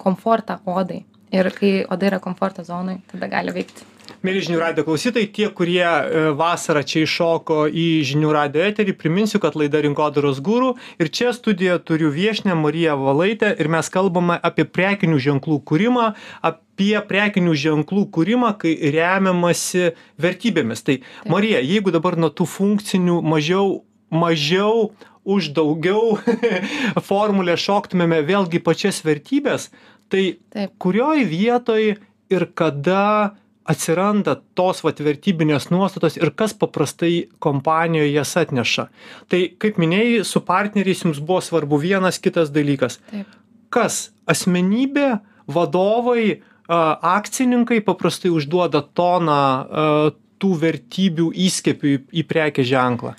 komfortą 0.00 0.60
odai. 0.64 1.04
Ir 1.34 1.50
kai 1.50 1.74
oda 1.90 2.06
yra 2.06 2.22
komforto 2.22 2.62
zonoj 2.64 3.00
tada 3.10 3.28
gali 3.30 3.54
veikti. 3.54 3.86
Mieli 4.22 4.40
žinių 4.42 4.58
radijo 4.60 4.84
klausytojai 4.86 5.28
tie 5.34 5.48
kurie 5.54 5.82
e, 5.82 6.20
vasarą 6.38 6.82
čia 6.86 7.02
įšoko 7.04 7.66
į 7.68 7.86
žinių 8.06 8.30
radijo 8.34 8.64
eterį 8.66 8.94
priminsiu 8.98 9.40
kad 9.42 9.58
laida 9.58 9.80
rinkodaros 9.84 10.38
guru 10.44 10.72
ir 11.02 11.10
čia 11.14 11.32
studijoje 11.36 11.80
turiu 11.86 12.10
viešnią 12.14 12.56
mariją 12.58 12.96
valaitę 13.00 13.52
ir 13.58 13.70
mes 13.72 13.90
kalbame 13.92 14.38
apie 14.48 14.66
prekinių 14.66 15.18
ženklų 15.26 15.58
kūrimą 15.68 16.06
apie 16.46 16.94
prekinių 17.10 17.56
ženklų 17.64 18.06
kūrimą 18.14 18.54
kai 18.62 18.76
remiamasi 18.94 19.92
vertybėmis. 20.22 20.86
Tai 20.86 21.00
marija 21.30 21.62
jeigu 21.66 21.94
dabar 21.94 22.18
nuo 22.18 22.30
tų 22.30 22.48
funkcinių 22.56 23.20
mažiau 23.26 23.82
mažiau 24.10 24.92
už 25.26 25.50
daugiau 25.56 26.16
formulę 27.08 27.58
šoktumėme 27.58 28.22
vėlgi 28.26 28.62
pačias 28.62 29.02
vertybes 29.04 29.70
tai 30.08 30.38
kurioj 30.78 31.24
vietoj 31.28 31.96
ir 32.30 32.46
kada 32.54 33.34
atsiranda 33.66 34.36
tos 34.54 34.84
vat 34.86 35.00
vertybinės 35.02 35.70
nuostatos 35.74 36.16
ir 36.20 36.30
kas 36.38 36.54
paprastai 36.54 37.26
kompanijoj 37.42 38.12
jas 38.14 38.36
atneša. 38.38 38.86
Tai 39.26 39.40
kaip 39.62 39.80
minėjai 39.82 40.22
su 40.26 40.42
partneriais 40.46 41.02
jums 41.02 41.18
buvo 41.18 41.40
svarbu 41.42 41.80
vienas 41.82 42.20
kitas 42.22 42.52
dalykas. 42.54 43.00
Kas? 43.74 44.12
Asmenybė 44.30 45.16
vadovai 45.50 46.42
akcininkai 46.66 47.80
paprastai 47.86 48.30
užduoda 48.34 48.84
toną 48.94 49.42
tų 50.38 50.54
vertybių 50.62 51.30
įskiepiui 51.46 52.00
į 52.14 52.26
prekės 52.30 52.70
ženklą 52.70 53.16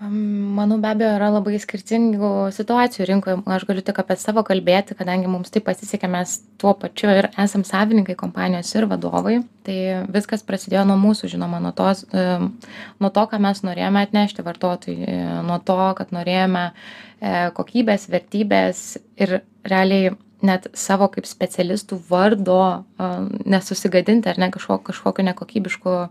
manau 0.00 0.76
be 0.76 0.90
abejo 0.90 1.14
yra 1.16 1.30
labai 1.32 1.56
skirtingų 1.60 2.30
situacijų 2.52 3.06
rinkoje. 3.08 3.36
Aš 3.48 3.64
galiu 3.68 3.84
tik 3.84 3.96
apie 4.02 4.16
savo 4.20 4.42
kalbėti 4.44 4.96
kadangi 4.98 5.30
mums 5.30 5.52
taip 5.54 5.64
pasisekė 5.64 6.10
mes 6.12 6.34
tuo 6.60 6.74
pačiu 6.76 7.08
ir 7.14 7.30
esam 7.40 7.64
savininkai 7.64 8.16
kompanijos 8.18 8.74
ir 8.76 8.88
vadovai. 8.90 9.38
Tai 9.64 9.78
viskas 10.12 10.44
prasidėjo 10.44 10.84
nuo 10.90 10.98
mūsų 11.00 11.32
žinoma 11.32 11.62
nuo 11.64 11.72
tos 11.76 12.04
nuo 12.12 13.10
to 13.10 13.24
ką 13.30 13.40
mes 13.40 13.64
norėjome 13.64 14.04
atnešti 14.04 14.44
vartotojui 14.44 15.16
nuo 15.48 15.58
to 15.64 15.80
kad 15.96 16.12
norėjome 16.12 16.68
e, 16.68 17.50
kokybės 17.56 18.06
vertybės 18.12 18.84
ir 19.16 19.40
realiai 19.64 20.12
net 20.44 20.68
savo 20.76 21.08
kaip 21.12 21.26
specialistų 21.28 21.98
vardo 22.10 22.84
nesusigadinti 23.48 24.28
ar 24.28 24.40
ne 24.40 24.50
kažko 24.52 24.78
kažkokiu 24.84 25.24
nekokybišku 25.30 25.94
e, 26.02 26.08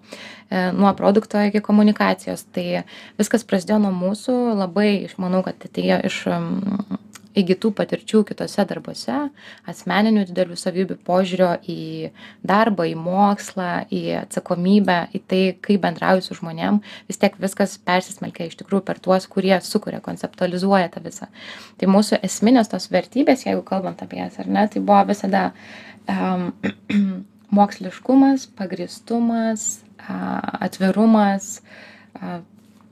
nuo 0.74 0.94
produkto 0.98 1.42
iki 1.46 1.62
komunikacijos. 1.66 2.46
Tai 2.56 2.86
viskas 3.20 3.46
prasidėjo 3.46 3.84
nuo 3.86 3.94
mūsų. 3.94 4.38
Labai 4.58 4.90
manau 5.22 5.44
kad 5.46 5.68
atėjo 5.70 6.02
iš 6.10 6.22
įgytų 7.40 7.72
patirčių 7.76 8.22
kituose 8.30 8.66
darbuose 8.68 9.18
asmeninių 9.70 10.26
didelių 10.30 10.58
savybių 10.60 10.98
požiūrio 11.08 11.52
į 11.72 12.12
darbą 12.46 12.88
į 12.90 12.96
mokslą 13.00 13.70
į 13.94 14.02
atsakomybę 14.22 14.98
į 15.16 15.22
tai 15.30 15.42
kaip 15.68 15.84
bendrauji 15.86 16.26
su 16.26 16.38
žmonėm 16.40 16.82
vis 17.10 17.22
tiek 17.22 17.38
viskas 17.42 17.78
persismelkia 17.86 18.50
iš 18.50 18.58
tikrųjų 18.62 18.86
per 18.88 19.02
tuos 19.04 19.28
kurie 19.32 19.56
sukuria 19.66 20.02
konceptualizuoja 20.06 20.92
tą 20.94 21.04
visą. 21.06 21.30
Tai 21.80 21.92
mūsų 21.92 22.22
esminės 22.26 22.72
tos 22.72 22.90
vertybės 22.94 23.46
jeigu 23.48 23.66
kalbant 23.68 24.04
apie 24.06 24.22
jas 24.24 24.40
ar 24.42 24.52
ne 24.52 24.68
tai 24.72 24.84
buvo 24.84 25.04
visada 25.12 25.50
um, 26.10 26.52
moksliškumas 27.60 28.50
pagrįstumas 28.58 29.68
atvirumas 30.06 31.62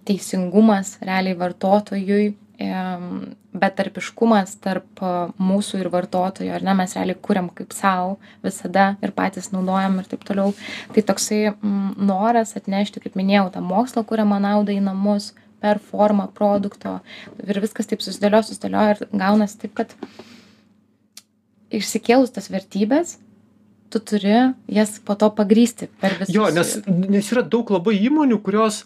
teisingumas 0.07 0.97
realiai 1.01 1.37
vartotojui 1.37 2.33
betarpiškumas 2.57 4.55
tarp 4.61 5.01
mūsų 5.41 5.79
ir 5.81 5.89
vartotojo 5.93 6.53
ar 6.53 6.65
ne? 6.65 6.75
Mes 6.77 6.93
realiai 6.95 7.17
kuriam 7.17 7.49
kaip 7.49 7.73
sau 7.73 8.17
visada 8.43 8.93
ir 9.01 9.13
patys 9.15 9.51
naudojam 9.51 9.99
ir 9.99 10.09
taip 10.11 10.23
toliau. 10.27 10.53
Tai 10.93 11.05
toksai 11.09 11.55
noras 11.97 12.55
atnešti 12.59 13.01
kaip 13.03 13.17
minėjau 13.19 13.49
tą 13.55 13.63
mokslo 13.65 14.05
kuriamą 14.05 14.39
naudą 14.43 14.75
į 14.75 14.83
namus 14.85 15.33
per 15.63 15.79
formą 15.79 16.27
produkto. 16.35 16.99
Ir 17.41 17.61
viskas 17.63 17.89
taip 17.89 18.03
susidėliojo 18.05 18.51
susidėliojo 18.51 18.95
ir 18.95 19.03
gaunasi 19.11 19.61
taip 19.63 19.75
kad 19.81 19.97
išsikėlus 21.73 22.33
tas 22.35 22.51
vertybes 22.53 23.17
tu 23.93 23.99
turi 23.99 24.53
jas 24.73 24.97
po 25.05 25.15
to 25.19 25.29
pagrįsti 25.37 25.89
per 26.01 26.17
visus 26.19 26.33
jo 26.33 26.49
nes 26.53 26.75
nes 26.87 27.31
yra 27.33 27.43
daug 27.55 27.69
labai 27.73 27.95
įmonių 28.07 28.39
kurios 28.45 28.83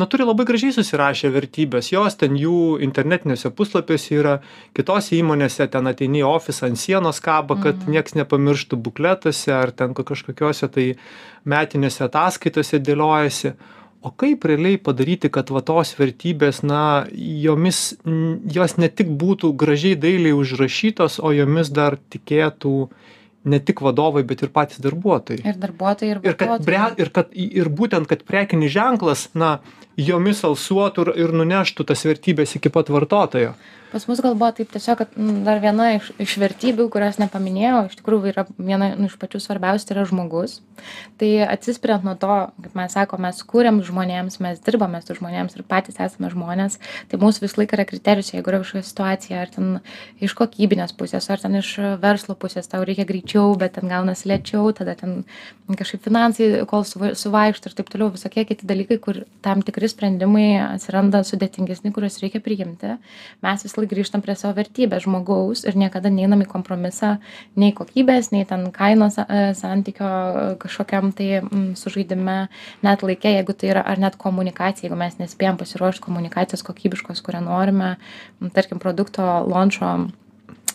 na 0.00 0.06
turi 0.10 0.24
labai 0.24 0.46
gražiai 0.48 0.72
susirašę 0.76 1.30
vertybes 1.34 1.90
jos 1.92 2.16
ten 2.20 2.36
jų 2.40 2.78
internetiniuose 2.86 3.50
puslapiuose 3.56 4.14
yra 4.18 4.36
kitose 4.76 5.18
įmonėse 5.20 5.66
ten 5.72 5.90
ateini 5.90 6.22
į 6.24 6.28
ofisą 6.30 6.70
ant 6.70 6.80
sienos 6.80 7.20
kaba 7.24 7.58
kad 7.62 7.76
Mhm. 7.84 7.92
nieks 7.96 8.16
nepamirštų 8.20 8.80
bukletuose 8.86 9.52
ar 9.52 9.70
ten 9.76 9.92
kažkokiose 9.94 10.68
tai 10.72 10.86
metinėse 11.44 12.04
ataskaitose 12.08 12.80
dėliojasi 12.88 13.52
o 14.02 14.10
kaip 14.16 14.44
realiai 14.48 14.78
padaryti 14.80 15.28
kad 15.28 15.50
va 15.52 15.60
tos 15.60 15.92
vertybės 15.98 16.62
na 16.64 17.06
jomis 17.14 17.80
jos 18.56 18.76
ne 18.80 18.88
tik 18.88 19.08
būtų 19.22 19.52
gražiai 19.60 19.96
dailiai 20.00 20.32
užrašytos 20.32 21.18
o 21.20 21.32
jomis 21.36 21.68
dar 21.70 21.98
tikėtų 22.14 22.88
ne 23.44 23.60
tik 23.64 23.80
vadovai 23.80 24.22
bet 24.28 24.42
ir 24.44 24.52
patys 24.52 24.80
darbuotojai. 24.84 25.42
Ir 25.48 25.58
darbuotojai 25.60 26.14
ir 26.14 26.22
ir 26.28 26.38
kad 26.40 26.64
bre 26.66 26.80
vartotojai 26.82 27.06
ir 27.06 27.12
kad 27.14 27.30
ir 27.32 27.70
būtent 27.80 28.08
kad 28.10 28.24
prekinis 28.28 28.72
ženklas 28.74 29.28
na 29.34 29.58
jomis 29.96 30.44
alsuotų 30.44 31.06
ir 31.06 31.12
ir 31.24 31.36
nuneštų 31.40 31.86
tas 31.88 32.04
vertybes 32.08 32.56
iki 32.58 32.72
pat 32.72 32.92
vartotojo 32.92 33.54
pas 33.92 34.06
mus 34.08 34.22
gal 34.22 34.36
buvo 34.38 34.50
taip 34.56 34.70
tiesiog 34.72 34.98
kad 35.00 35.16
mm, 35.16 35.42
dar 35.46 35.60
viena 35.62 35.90
iš 35.96 36.10
iš 36.22 36.36
vertybių 36.42 36.88
kurios 36.92 37.18
nepaminėjau 37.22 37.84
iš 37.88 37.98
tikrųjų 38.00 38.32
yra 38.32 38.44
viena 38.58 38.92
nu 38.98 39.10
iš 39.10 39.16
pačių 39.20 39.40
svarbiausių 39.42 39.88
tai 39.88 39.96
yra 39.96 40.06
žmogus. 40.10 40.58
Tai 41.20 41.30
atsispiriant 41.46 42.06
nuo 42.06 42.14
to 42.20 42.36
kaip 42.64 42.76
mes 42.78 42.96
sakom 42.96 43.24
mes 43.26 43.42
kuriam 43.52 43.82
žmonėms 43.84 44.40
mes 44.44 44.60
dirbame 44.66 45.02
su 45.04 45.16
žmonėms 45.18 45.56
ir 45.58 45.66
patys 45.68 46.00
esame 46.00 46.30
žmonės 46.32 46.78
tai 47.10 47.20
mūsų 47.20 47.44
visą 47.46 47.62
laiką 47.62 47.78
yra 47.78 47.88
kriterijus 47.88 48.32
jeigu 48.34 48.52
yra 48.52 48.62
kažkokia 48.64 48.88
situacija 48.88 49.42
ar 49.44 49.54
ten 49.54 49.70
iš 50.22 50.36
kokybinės 50.38 50.94
pusės 50.96 51.30
ar 51.30 51.42
ten 51.42 51.58
iš 51.60 51.74
verslo 52.02 52.36
pusės 52.38 52.70
tau 52.70 52.84
reikia 52.86 53.08
greičiau 53.08 53.56
bet 53.60 53.76
ten 53.78 53.90
gaunasi 53.90 54.30
lėčiau 54.30 54.70
tada 54.76 54.96
ten 54.98 55.24
kažkaip 55.68 56.02
finansai 56.06 56.64
kol 56.70 56.84
suva 56.88 57.12
suvaikšto 57.18 57.70
ir 57.70 57.76
taip 57.78 57.90
toliau 57.92 58.10
visokie 58.14 58.44
kiti 58.48 58.68
dalykai 58.68 58.98
kur 59.02 59.22
tam 59.44 59.62
tikri 59.66 59.88
sprendimai 59.90 60.48
atsiranda 60.62 61.22
sudėtingesni 61.26 61.92
kuriuos 61.94 62.18
reikia 62.22 62.42
priimti. 62.44 62.96
Mes 63.44 63.66
visąlaik 63.80 63.94
grįžtam 63.94 64.22
prie 64.22 64.34
savo 64.36 64.54
vertybės 64.56 65.04
žmogaus 65.04 65.64
ir 65.64 65.76
niekada 65.76 66.10
neinam 66.10 66.42
į 66.42 66.48
kompromisą 66.50 67.18
nei 67.56 67.72
kokybės 67.72 68.30
nei 68.32 68.44
ten 68.44 68.70
kainos 68.72 69.18
e, 69.18 69.54
santykio 69.54 70.58
kažkokiam 70.60 71.12
tai 71.12 71.40
sužaidime 71.76 72.48
net 72.82 73.02
laike 73.02 73.28
jeigu 73.28 73.52
tai 73.52 73.70
yra 73.72 73.82
ar 73.82 73.98
net 73.98 74.16
komunikacija 74.16 74.88
jeigu 74.88 74.98
mes 74.98 75.18
nespėjam 75.18 75.58
pasiruošt 75.58 76.00
komunikacijos 76.00 76.62
kokybiškos 76.62 77.22
kurią 77.22 77.42
norime 77.44 77.96
tarkim 78.54 78.78
produkto 78.78 79.24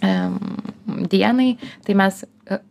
em 0.02 0.40
dienai 1.10 1.58
tai 1.86 1.96
mes 1.96 2.26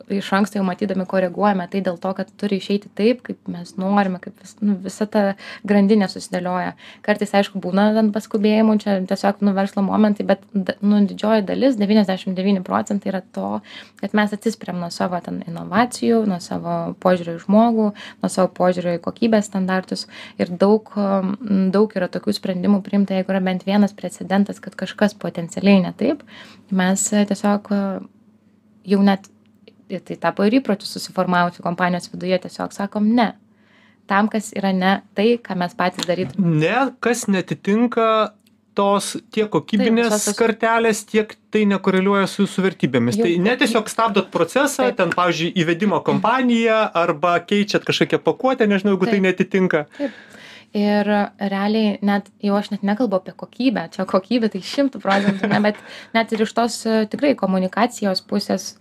iš 0.08 0.28
anksto 0.32 0.58
jau 0.58 0.64
matydami 0.66 1.06
koreguojame 1.08 1.66
tai 1.70 1.80
dėl 1.84 1.96
to 1.98 2.12
kad 2.14 2.28
turi 2.38 2.60
išeiti 2.60 2.90
taip 2.94 3.22
kaip 3.26 3.48
mes 3.50 3.72
norime 3.80 4.20
kaip 4.22 4.36
vis 4.42 4.54
nu 4.62 4.76
visa 4.84 5.06
ta 5.10 5.22
grandinė 5.66 6.06
susidėlioja. 6.10 6.74
Kartais 7.06 7.34
aišku 7.34 7.58
būna 7.62 7.88
ten 7.96 8.12
paskubėjimų 8.14 8.76
čia 8.84 8.96
tiesiog 9.10 9.42
nu 9.46 9.54
verslo 9.56 9.82
momentai 9.86 10.26
bet 10.28 10.44
nu 10.54 11.00
didžioji 11.08 11.46
dalis 11.48 11.78
devyniasdešim 11.80 12.36
devyni 12.38 12.62
procentai 12.66 13.10
yra 13.12 13.22
to 13.34 13.50
kad 14.00 14.14
mes 14.14 14.36
atsispiriam 14.36 14.78
nuo 14.82 14.92
savo 14.94 15.18
ten 15.24 15.42
inovacijų 15.48 16.22
nuo 16.30 16.38
savo 16.44 16.78
požiūrio 17.02 17.36
į 17.40 17.44
žmogų 17.48 17.90
nuo 17.90 18.32
savo 18.32 18.52
požiūrio 18.54 18.96
į 19.00 19.02
kokybės 19.04 19.50
standartus. 19.50 20.06
Ir 20.38 20.54
daug 20.54 20.94
daug 21.74 21.98
yra 21.98 22.10
tokių 22.12 22.38
sprendimų 22.38 22.82
priimta 22.86 23.18
jeigu 23.18 23.34
yra 23.34 23.42
bent 23.42 23.66
vienas 23.66 23.94
precedentas 23.96 24.62
kad 24.62 24.78
kažkas 24.78 25.18
potencialiai 25.18 25.82
ne 25.82 25.94
taip 25.98 26.22
mes 26.70 27.10
tiesiog 27.10 27.72
jau 28.84 29.00
net 29.02 29.33
ir 29.88 30.00
tai 30.00 30.16
tapo 30.16 30.44
ir 30.44 30.60
įpročiu 30.60 30.86
susiformavusiu 30.88 31.62
kompanijos 31.62 32.10
viduje 32.12 32.38
tiesiog 32.46 32.72
sakom 32.72 33.10
ne 33.14 33.32
tam 34.06 34.28
kas 34.28 34.52
yra 34.56 34.72
ne 34.72 35.02
tai 35.14 35.38
ką 35.38 35.56
mes 35.56 35.74
patys 35.74 36.06
darytume 36.08 36.56
ne 36.60 36.74
kas 37.00 37.26
neatitinka 37.28 38.32
tos 38.74 39.12
tiek 39.30 39.46
kokybinės 39.54 40.08
visos 40.10 40.24
tos- 40.26 40.38
kartelės, 40.38 41.04
tiek 41.06 41.36
tai 41.54 41.60
nekoreliuoja 41.70 42.26
su 42.26 42.42
jūsų 42.42 42.64
vertybėmis. 42.64 43.14
Jau- 43.14 43.22
Tai 43.28 43.36
ne 43.44 43.52
tiesiog 43.60 43.86
stabdot 43.88 44.30
procesą, 44.34 44.88
Taip. 44.88 44.96
ten, 44.96 45.10
pavyzdžiui, 45.14 45.52
įvedimo 45.62 46.00
kompaniją 46.02 46.90
arba 46.92 47.36
keičiat 47.38 47.84
kažkokią 47.86 48.18
pakuotę, 48.18 48.66
nežinau, 48.66 48.96
jeigu 48.96 49.06
tai 49.06 49.20
Taip. 49.20 49.22
netitinka. 49.28 49.84
Ir 50.74 51.06
realiai 51.38 51.98
net, 52.02 52.26
jau 52.42 52.56
aš 52.58 52.72
net 52.72 52.82
nekalbu 52.82 53.14
apie 53.20 53.32
kokybę, 53.38 53.86
čia 53.94 54.04
kokybė 54.10 54.50
tai 54.50 54.58
šimtų 54.58 54.98
procentų, 54.98 55.48
ne, 55.54 55.60
bet 55.60 55.76
net 56.12 56.32
ir 56.32 56.42
iš 56.42 56.52
tos 56.52 56.80
e, 56.84 57.06
tikrai 57.06 57.36
komunikacijos 57.38 58.24
pusės, 58.26 58.74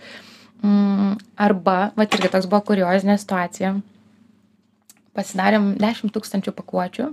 mm, 0.63 1.17
arba, 1.47 1.77
va 1.97 2.07
irgi 2.07 2.31
toks 2.31 2.47
buvo 2.49 2.63
kuriozinė 2.69 3.17
situacija, 3.21 3.75
pasidarėm 5.17 5.73
10 5.81 6.13
tūkstančių 6.15 6.53
pakuočių, 6.57 7.09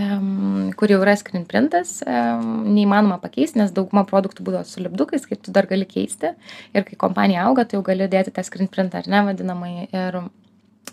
em, 0.00 0.72
kur 0.78 0.92
jau 0.92 1.00
yra 1.02 1.16
screen 1.18 1.46
printas, 1.50 1.98
em, 2.06 2.50
neįmanoma 2.76 3.18
pakeisti, 3.22 3.58
nes 3.58 3.72
dauguma 3.74 4.04
produktų 4.06 4.46
būdavo 4.46 4.66
su 4.66 4.84
lipdukais, 4.84 5.26
kaip 5.26 5.42
tu 5.42 5.54
dar 5.54 5.66
gali 5.66 5.88
keisti. 5.88 6.34
Ir 6.74 6.86
kai 6.86 6.96
kompanija 6.96 7.46
auga, 7.48 7.64
tai 7.64 7.78
jau 7.78 7.82
gali 7.86 8.08
dėti 8.08 8.34
tą 8.34 8.44
screen 8.46 8.68
printą, 8.68 9.02
ar 9.02 9.08
ne, 9.08 9.24
vadinamai. 9.32 9.88
Ir 9.90 10.22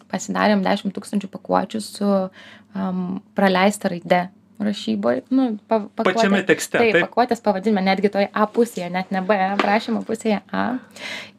pasidarėm 0.07 0.63
10 0.63 0.93
tūkstančių 0.95 1.29
pakuočių 1.29 1.81
su 1.83 2.07
um, 2.07 3.21
praleista 3.35 3.91
raide 3.91 4.29
rašyboje. 4.59 5.23
Nu, 5.29 5.57
pa, 5.67 5.79
pakuotė- 5.85 6.13
Pačiame 6.17 6.41
tekste, 6.47 6.77
Taip, 6.81 6.93
taip? 6.95 7.07
pakuotės 7.09 7.41
pavadinime, 7.45 7.83
netgi 7.85 8.09
toje 8.13 8.29
A 8.33 8.47
pusėje, 8.47 8.89
net 8.91 9.11
ne 9.11 9.21
B, 9.21 9.37
prašymo 9.61 10.01
pusėje 10.07 10.41
A. 10.51 10.79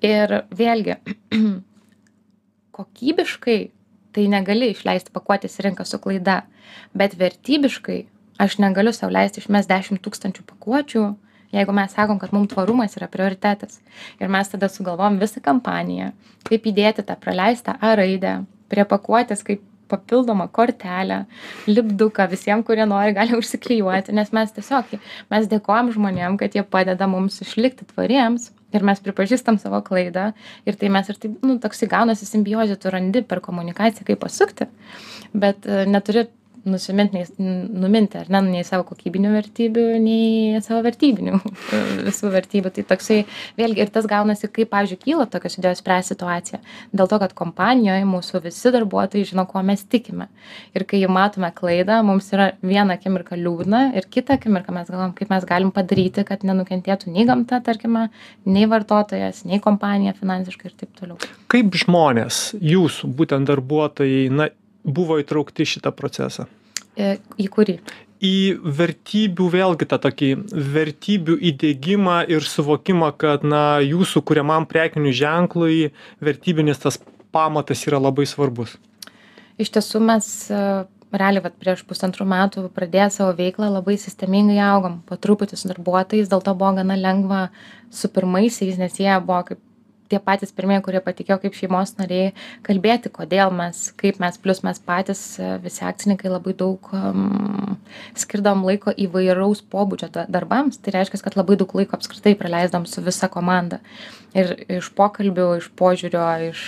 Ir 0.05 0.43
vėlgi, 0.55 0.97
kokybiškai 2.79 3.59
tai 4.15 4.27
negali 4.31 4.71
išleisti 4.73 5.13
pakuotės 5.15 5.59
į 5.61 5.67
rinką 5.69 5.85
su 5.87 5.99
klaida, 6.03 6.43
bet 6.97 7.15
vertybiškai 7.19 7.99
aš 8.43 8.59
negaliu 8.63 8.93
sau 8.95 9.11
leisti 9.13 9.43
išmest 9.43 9.69
10 9.71 10.01
tūkstančių 10.05 10.45
pakuočių, 10.49 11.03
jeigu 11.55 11.75
mes 11.75 11.95
sakom, 11.97 12.19
kad 12.23 12.33
mums 12.35 12.53
tvarumas 12.53 12.95
yra 12.99 13.09
prioritetas. 13.11 13.81
Ir 14.21 14.31
mes 14.33 14.49
tada 14.53 14.69
sugalvom 14.71 15.19
visą 15.21 15.43
kampaniją, 15.45 16.13
kaip 16.49 16.67
įdėti 16.71 17.05
tą 17.09 17.17
praleistą 17.21 17.77
A 17.81 17.95
raidę 17.99 18.45
prie 18.69 18.85
pakuotės, 18.85 19.43
kaip 19.47 19.63
papildomą 19.91 20.49
kortelę, 20.55 21.23
lipduką 21.69 22.29
visiems, 22.31 22.67
kurie 22.69 22.87
nori, 22.89 23.15
gali 23.17 23.37
užsiklijuoti, 23.41 24.15
nes 24.17 24.33
mes 24.37 24.55
tiesiog, 24.57 24.95
mes 25.33 25.51
dėkojam 25.51 25.93
žmonėm, 25.97 26.39
kad 26.41 26.57
jie 26.57 26.65
padeda 26.65 27.11
mums 27.11 27.41
išlikti 27.45 27.89
tvariems 27.93 28.51
ir 28.77 28.85
mes 28.85 29.01
pripažįstam 29.01 29.57
savo 29.61 29.81
klaidą 29.85 30.31
ir 30.69 30.77
tai 30.81 30.91
mes 30.93 31.09
ir 31.09 31.21
taip, 31.21 31.39
nu, 31.45 31.57
toks 31.63 31.87
įgaunasi 31.87 32.29
simbiozė, 32.29 32.77
tu 32.81 32.93
randi 32.93 33.25
per 33.25 33.41
komunikaciją, 33.45 34.05
kaip 34.09 34.21
pasukti, 34.25 34.69
bet 35.33 35.65
e, 35.65 35.85
neturi 35.89 36.27
nusimint, 36.71 37.15
nei, 37.17 37.25
numinti, 37.39 38.19
ar 38.21 38.31
ne, 38.33 38.41
nei 38.47 38.65
savo 38.67 38.85
kokybinių 38.89 39.33
vertybių, 39.35 39.85
nei 40.03 40.61
savo 40.65 40.81
vertybinių 40.87 41.39
visų 42.09 42.33
vertybių. 42.35 42.73
Tai 42.77 42.85
toksai, 42.93 43.19
vėlgi, 43.59 43.85
ir 43.85 43.93
tas 43.95 44.09
gaunasi, 44.11 44.51
kaip, 44.53 44.71
pavyzdžiui, 44.73 45.01
kyla 45.05 45.29
tokios 45.31 45.59
idėjos 45.61 45.83
spręs 45.83 46.13
situaciją. 46.13 46.61
Dėl 46.97 47.11
to, 47.11 47.21
kad 47.23 47.35
kompanijoje 47.39 48.07
mūsų 48.09 48.43
visi 48.47 48.73
darbuotojai 48.75 49.29
žino, 49.33 49.47
ko 49.49 49.63
mes 49.67 49.85
tikime. 49.89 50.29
Ir 50.77 50.87
kai 50.89 51.03
jau 51.03 51.11
matome 51.13 51.51
klaidą, 51.55 52.01
mums 52.07 52.31
yra 52.35 52.51
viena 52.63 52.99
akimirka 52.99 53.39
liūdna 53.39 53.89
ir 53.99 54.09
kitą 54.11 54.39
akimirką 54.39 54.75
mes 54.77 54.93
galvom, 54.93 55.15
kaip 55.17 55.33
mes 55.33 55.49
galim 55.49 55.73
padaryti, 55.75 56.25
kad 56.29 56.45
nenukentėtų 56.47 57.13
nei 57.15 57.27
gamta, 57.29 57.63
tarkime, 57.65 58.09
nei 58.49 58.69
vartotojas, 58.71 59.45
nei 59.49 59.63
kompanija 59.65 60.15
finansiškai 60.19 60.71
ir 60.71 60.79
taip 60.85 60.95
toliau. 60.99 61.19
Kaip 61.53 61.75
žmonės, 61.85 62.53
jūsų 62.61 63.11
būtent 63.19 63.49
darbuotojai, 63.49 64.29
na, 64.35 64.51
buvo 64.85 65.19
įtraukti 65.23 65.67
šitą 65.69 65.93
procesą? 65.97 66.49
E, 66.99 67.17
Į 67.39 67.49
kurį? 67.55 67.79
į 68.19 68.59
vertybių 68.59 69.45
vėlgi 69.53 69.87
tą 69.87 70.01
tokį 70.03 70.29
vertybių 70.75 71.37
įdiegimą 71.53 72.17
ir 72.35 72.43
suvokimą 72.43 73.13
kad 73.15 73.45
na 73.47 73.79
jūsų 73.79 74.25
kuriamam 74.27 74.67
prekiniui 74.67 75.15
ženklui 75.15 75.93
vertybinis 76.19 76.83
tas 76.83 76.99
pamatas 77.31 77.85
yra 77.87 78.01
labai 78.03 78.27
svarbus 78.27 78.75
Iš 79.59 79.73
tiesų 79.75 80.01
mes 80.07 80.27
e, 80.55 80.59
realiai 81.11 81.43
vat, 81.43 81.57
prieš 81.59 81.83
pusantrų 81.89 82.27
metų 82.31 82.69
pradėję 82.75 83.09
savo 83.17 83.33
veiklą 83.39 83.73
labai 83.75 83.97
sistemingai 83.99 84.61
augom, 84.63 85.01
po 85.09 85.19
truputį 85.19 85.59
su 85.59 85.71
darbuotojais, 85.73 86.29
dėl 86.31 86.45
to 86.47 86.55
buvo 86.59 86.77
gana 86.77 86.95
lengva 86.99 87.41
su 87.91 88.11
pirmaisiais, 88.13 88.79
nes 88.79 89.01
jie 89.03 89.11
buvo 89.27 89.41
kaip 89.51 89.63
tie 90.11 90.21
patys 90.23 90.53
pirmieji, 90.57 90.83
kurie 90.87 91.01
patikėjo 91.05 91.39
kaip 91.43 91.57
šeimos 91.59 91.95
nariai, 91.99 92.33
kalbėti, 92.67 93.13
kodėl 93.15 93.53
mes, 93.55 93.89
kaip 94.01 94.21
mes, 94.23 94.39
plus 94.43 94.63
mes 94.67 94.81
patys, 94.83 95.23
visi 95.65 95.85
akcininkai 95.87 96.33
labai 96.33 96.55
daug 96.59 96.91
um, 96.97 97.77
skirdom 98.19 98.65
laiko 98.69 98.95
įvairaus 98.97 99.63
pobūdžio 99.73 100.11
da- 100.15 100.29
darbams, 100.29 100.81
tai 100.83 100.97
reiškia, 100.99 101.23
kad 101.27 101.39
labai 101.39 101.59
daug 101.61 101.75
laiko 101.79 101.99
apskritai 101.99 102.37
praleisdom 102.39 102.87
su 102.89 103.05
visa 103.05 103.31
komanda. 103.33 103.83
Ir 104.37 104.57
iš 104.81 104.91
pokalbių, 104.97 105.51
iš 105.63 105.71
požiūrio, 105.79 106.25
iš 106.51 106.65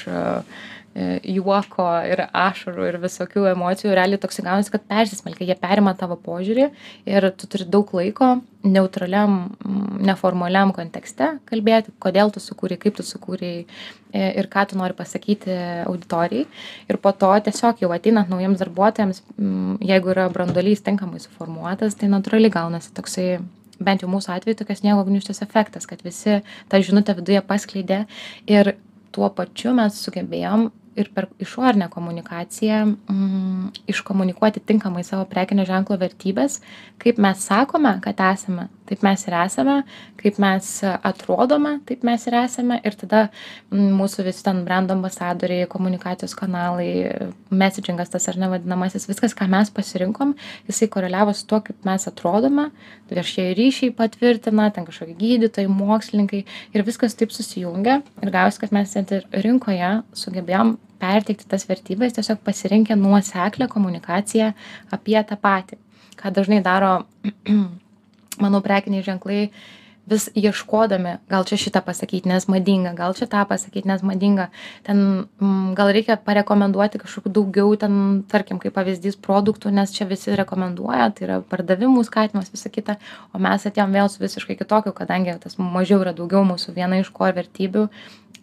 juoko 1.22 1.86
ir 2.10 2.24
ašarų 2.34 2.88
ir 2.88 2.96
visokių 3.02 3.44
emocijų, 3.52 3.92
realiai 3.94 4.18
toks 4.18 4.40
įgaunasi, 4.42 4.72
kad 4.74 4.82
persismelkia, 4.90 5.46
jie 5.46 5.56
perima 5.58 5.92
tavo 5.94 6.16
požiūrį 6.18 6.66
ir 7.06 7.26
tu 7.38 7.46
turi 7.50 7.66
daug 7.70 7.92
laiko 7.94 8.40
neutraliam, 8.66 9.36
mm, 9.62 10.00
neformaliam 10.10 10.72
kontekste 10.74 11.36
kalbėti, 11.46 11.94
kodėl 12.02 12.34
tu 12.34 12.42
sukūrei, 12.42 12.76
kaip 12.80 12.98
tu 12.98 13.06
sukūrei 13.06 13.54
e, 13.62 14.24
ir 14.42 14.50
ką 14.50 14.66
tu 14.72 14.80
nori 14.80 14.96
pasakyti 14.98 15.54
auditorijai. 15.86 16.48
Ir 16.90 16.98
po 16.98 17.14
to 17.14 17.30
tiesiog 17.46 17.80
jau 17.84 17.92
ateinant 17.94 18.28
naujiems 18.28 18.58
darbuotojams, 18.60 19.22
mm, 19.38 19.78
jeigu 19.92 20.12
yra 20.12 20.26
brandolys 20.34 20.82
tinkamai 20.82 21.22
suformuotas, 21.22 21.94
tai 21.94 22.10
natūraliai 22.10 22.52
gaunasi 22.58 22.92
toksai 22.98 23.38
bent 23.80 24.02
jau 24.02 24.10
mūsų 24.12 24.34
atveju 24.34 24.58
tokias 24.60 24.82
sniego 24.82 25.06
gniūžtės 25.06 25.40
efektas, 25.46 25.86
kad 25.88 26.02
visi 26.04 26.42
tą 26.68 26.82
žinutę 26.84 27.14
viduje 27.16 27.40
paskleidė 27.46 28.04
ir 28.50 28.74
tuo 29.14 29.30
pačiu 29.34 29.72
mes 29.74 29.96
sugebėjom 30.04 30.68
ir 31.00 31.10
per 31.14 31.28
išorinę 31.42 31.88
komunikaciją 31.92 32.80
mm, 32.86 33.70
iškomunikuoti 33.90 34.62
tinkamai 34.66 35.04
savo 35.06 35.24
prekinio 35.30 35.64
ženklo 35.68 35.96
vertybės, 36.00 36.60
kaip 37.00 37.18
mes 37.22 37.42
sakome, 37.46 37.96
kad 38.04 38.20
esame, 38.30 38.68
taip 38.90 39.04
mes 39.06 39.22
ir 39.26 39.36
esame, 39.38 39.76
kaip 40.20 40.40
mes 40.42 40.68
atrodome, 40.84 41.76
taip 41.88 42.04
mes 42.06 42.26
ir 42.28 42.36
esame 42.42 42.80
ir 42.84 42.96
tada 43.00 43.22
mm, 43.70 43.92
mūsų 43.98 44.26
visi 44.26 44.44
ten 44.46 44.64
brand 44.66 44.90
ambasadoriai, 44.92 45.68
komunikacijos 45.70 46.34
kanalai, 46.38 46.90
messagingas 47.50 48.12
tas 48.12 48.28
ar 48.30 48.40
nevadinamasis, 48.40 49.08
viskas, 49.10 49.36
ką 49.36 49.48
mes 49.50 49.72
pasirinkom, 49.74 50.34
jisai 50.68 50.90
koreliavo 50.92 51.34
su 51.36 51.46
tuo, 51.50 51.62
kaip 51.64 51.86
mes 51.88 52.06
atrodome, 52.10 52.68
viešieji 53.10 53.56
ryšiai 53.58 53.96
patvirtina, 53.96 54.70
ten 54.74 54.88
kažkokie 54.88 55.16
gydytojai, 55.20 55.70
mokslininkai 55.70 56.44
ir 56.74 56.86
viskas 56.86 57.16
taip 57.18 57.34
susijungia 57.34 58.00
ir 58.22 58.34
gausi, 58.34 58.60
kad 58.62 58.74
mes 58.74 58.94
net 58.98 59.14
ir 59.16 59.26
rinkoje 59.46 59.96
sugebėjom 60.16 60.76
perteikti 61.00 61.48
tas 61.50 61.66
vertybės, 61.68 62.14
tiesiog 62.16 62.42
pasirinkę 62.46 62.96
nuoseklę 62.98 63.68
komunikaciją 63.72 64.52
apie 64.94 65.18
tą 65.26 65.38
patį, 65.40 65.80
ką 66.20 66.32
dažnai 66.36 66.62
daro, 66.64 66.94
manau, 68.42 68.62
prekiniai 68.64 69.06
ženklai 69.06 69.44
vis 70.10 70.26
ieškodami, 70.34 71.18
gal 71.30 71.44
čia 71.46 71.56
šitą 71.60 71.82
pasakyti, 71.86 72.28
nes 72.28 72.48
madinga, 72.50 72.92
gal 72.98 73.14
čia 73.14 73.28
tą 73.30 73.44
pasakyti, 73.46 73.86
nes 73.88 74.02
madinga, 74.02 74.48
ten 74.86 75.02
mm, 75.38 75.74
gal 75.78 75.92
reikia 75.94 76.16
parekomenduoti 76.18 76.98
kažkokiu 77.02 77.32
daugiau, 77.36 77.76
ten, 77.78 77.94
tarkim, 78.30 78.58
kaip 78.62 78.74
pavyzdys 78.74 79.20
produktų, 79.22 79.70
nes 79.76 79.94
čia 79.94 80.08
visi 80.10 80.34
rekomenduoja, 80.34 81.10
tai 81.14 81.28
yra 81.28 81.38
pardavimų 81.52 82.02
skatimas, 82.08 82.50
visa 82.50 82.72
kita, 82.72 82.98
o 83.30 83.42
mes 83.42 83.68
atėjom 83.70 83.94
vėl 83.94 84.10
su 84.10 84.24
visiškai 84.24 84.58
kitokiu, 84.58 84.94
kadangi 84.96 85.36
tas 85.44 85.60
mažiau 85.60 86.02
yra 86.02 86.16
daugiau 86.16 86.42
mūsų 86.48 86.74
viena 86.74 86.98
iš 86.98 87.12
core 87.14 87.36
vertybių, 87.38 87.86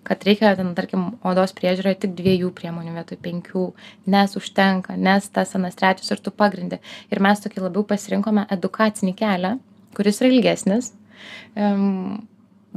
kad 0.07 0.23
reikia 0.23 0.53
ten, 0.55 0.71
tarkim, 0.77 1.09
odos 1.27 1.51
priežiūroje 1.57 1.99
tik 2.05 2.13
dviejų 2.15 2.53
priemonių 2.55 2.95
vietoj 2.95 3.19
penkių, 3.25 3.65
nes 4.13 4.37
užtenka, 4.39 4.95
nes 4.95 5.27
tas 5.35 5.51
anas 5.59 5.75
trečias 5.79 6.13
ir 6.13 6.21
tu 6.23 6.31
pagrindė. 6.31 6.79
Ir 7.11 7.21
mes 7.23 7.43
tokį 7.43 7.65
labiau 7.65 7.83
pasirinkome 7.87 8.45
edukacinį 8.55 9.13
kelią, 9.19 9.57
kuris 9.97 10.21
yra 10.21 10.31
ilgesnis, 10.31 10.93
em, 11.59 12.21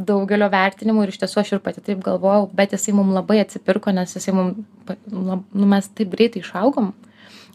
daugelio 0.00 0.48
vertinimų 0.50 1.04
ir 1.04 1.12
iš 1.12 1.20
tiesų 1.22 1.42
aš 1.42 1.52
ir 1.54 1.62
pati 1.62 1.84
taip 1.84 2.02
galvojau, 2.02 2.48
bet 2.56 2.74
jisai 2.74 2.94
mums 2.96 3.14
labai 3.14 3.40
atsipirko, 3.44 3.92
nes 3.94 4.16
jisai 4.16 4.34
mums, 4.34 4.64
nu, 5.12 5.40
mes 5.70 5.90
taip 5.94 6.10
greitai 6.14 6.42
išaugom. 6.42 6.92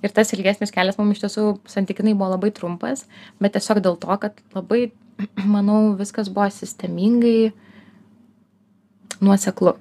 Ir 0.03 0.13
tas 0.13 0.31
ilgesnis 0.35 0.73
kelias 0.75 0.99
mums 0.99 1.17
iš 1.17 1.25
tiesų 1.25 1.45
santykinai 1.71 2.13
buvo 2.13 2.35
labai 2.35 2.51
trumpas, 2.53 3.05
bet 3.41 3.55
tiesiog 3.55 3.81
dėl 3.83 3.99
to, 3.99 4.19
kad 4.21 4.39
labai, 4.55 4.91
manau, 5.55 5.95
viskas 5.99 6.29
buvo 6.31 6.47
sistemingai 6.53 7.51
nuoseklu 9.23 9.75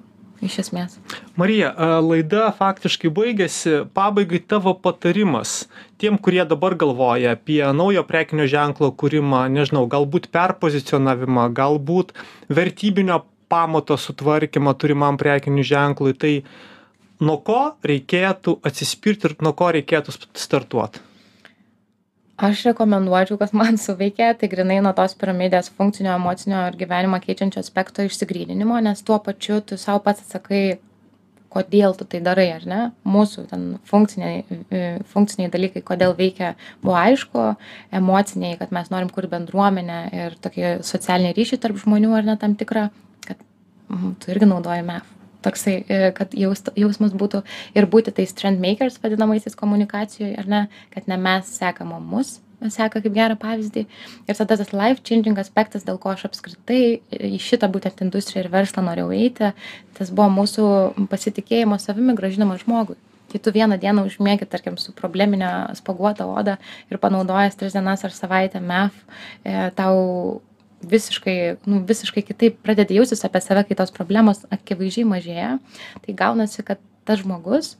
iš 0.45 0.59
esmės. 0.65 0.97
Marija, 1.39 1.71
laida 2.03 2.49
faktiškai 2.55 3.11
baigėsi. 3.13 3.77
Pabaigai 3.95 4.41
tavo 4.43 4.75
patarimas 4.77 5.65
tiem, 6.01 6.19
kurie 6.19 6.43
dabar 6.47 6.75
galvoja 6.79 7.35
apie 7.35 7.61
naujo 7.75 8.03
prekinio 8.07 8.47
ženklo 8.51 8.91
kūrimą, 8.99 9.45
nežinau, 9.53 9.85
galbūt 9.91 10.29
perpozicionavimą, 10.35 11.49
galbūt 11.55 12.13
vertybinio 12.51 13.23
pamato 13.51 13.97
sutvarkymą 13.99 14.75
turimam 14.81 15.19
prekiniu 15.21 15.65
ženklui. 15.65 16.15
Tai 16.19 16.33
nuo 17.23 17.39
ko 17.47 17.61
reikėtų 17.85 18.59
atsispirti 18.65 19.31
ir 19.31 19.37
nuo 19.45 19.55
ko 19.57 19.71
reikėtų 19.75 20.15
startuoti? 20.35 21.03
Aš 22.37 22.65
rekomenduočiau 22.69 23.37
kas 23.39 23.53
man 23.55 23.77
suveikė 23.79 24.33
tai 24.39 24.49
grynai 24.51 24.81
nuo 24.83 24.91
tos 24.97 25.15
piramidės 25.19 25.71
funkcinio 25.77 26.15
emocinio 26.19 26.65
ir 26.69 26.75
gyvenimą 26.81 27.21
keičiančio 27.23 27.63
aspekto 27.63 28.03
išsigryninimo 28.03 28.79
nes 28.83 29.03
tuo 29.07 29.19
pačiu 29.23 29.61
tu 29.61 29.79
sau 29.79 30.01
pats 30.03 30.25
atsakai 30.25 30.65
kodėl 31.55 31.95
tu 31.95 32.03
tai 32.11 32.19
darai 32.19 32.49
ar 32.51 32.65
ne? 32.67 32.79
Mūsų 33.07 33.45
ten 33.47 33.63
funkciniai 33.87 34.43
e, 34.67 34.83
funkciniai 35.13 35.51
dalykai 35.53 35.85
kodėl 35.87 36.15
veikia 36.17 36.53
buvo 36.83 36.97
aišku 36.99 37.45
emociniai 37.95 38.59
kad 38.59 38.75
mes 38.75 38.91
norim 38.91 39.11
kurt 39.15 39.31
bendruomenę 39.31 39.99
ir 40.11 40.35
tokį 40.43 40.77
socialinį 40.83 41.31
ryšį 41.39 41.61
tarp 41.63 41.79
žmonių 41.79 42.11
ar 42.19 42.27
ne 42.27 42.35
tam 42.41 42.59
tikrą 42.59 42.89
kad 43.23 43.39
mhm, 43.87 44.17
tu 44.19 44.35
irgi 44.35 44.51
naudoji 44.51 44.83
mef 44.89 45.14
toksai 45.45 45.75
e, 45.87 45.99
kad 46.17 46.33
jaust 46.37 46.71
jausmas 46.79 47.13
būtų 47.17 47.43
ir 47.77 47.89
būti 47.91 48.13
tais 48.15 48.33
trend 48.37 48.63
makers 48.63 48.97
vadinamaisiais 49.03 49.57
komunikacijoj 49.59 50.33
ar 50.41 50.49
ne 50.49 50.65
kad 50.95 51.07
ne 51.11 51.19
mes 51.21 51.53
sekam 51.59 51.93
o 51.95 52.01
mus 52.01 52.39
seka 52.71 53.01
kaip 53.03 53.13
gerą 53.15 53.35
pavyzdį. 53.39 53.85
Ir 54.29 54.37
tada 54.37 54.57
tas 54.57 54.71
life 54.73 55.03
changing 55.05 55.37
aspektas 55.41 55.85
dėl 55.87 55.99
ko 56.01 56.13
aš 56.13 56.27
apskritai 56.29 57.01
į 57.11 57.39
šitą 57.41 57.69
būtent 57.71 58.01
industriją 58.05 58.45
ir 58.45 58.51
verslą 58.53 58.85
norėjau 58.85 59.11
eiti 59.15 59.51
tas 59.97 60.11
buvo 60.11 60.29
mūsų 60.41 60.67
pasitikėjimo 61.11 61.77
savimi 61.81 62.15
grąžinimas 62.17 62.63
žmogui. 62.65 62.97
Kai 63.31 63.41
tu 63.43 63.51
vieną 63.51 63.77
dieną 63.81 64.05
užmiegi 64.07 64.47
tarkim 64.47 64.77
su 64.79 64.93
problemine 64.95 65.49
spuoguota 65.75 66.27
oda 66.29 66.57
ir 66.91 66.99
panaudojęs 67.01 67.57
tris 67.59 67.75
dienas 67.75 68.05
ar 68.05 68.13
savaitę 68.15 68.61
mef 68.63 68.95
e, 69.43 69.71
tau 69.75 70.41
visiškai 70.91 71.37
nu 71.69 71.81
visiškai 71.87 72.25
kitaip 72.25 72.59
pradedi 72.65 72.99
jaustis 72.99 73.25
apie 73.27 73.41
save 73.43 73.65
kai 73.69 73.79
tos 73.79 73.93
problemos 73.95 74.45
akivaizdžiai 74.53 75.07
mažėja 75.09 75.55
tai 76.05 76.17
gaunasi 76.21 76.65
kad 76.67 76.81
tas 77.05 77.21
žmogus 77.21 77.75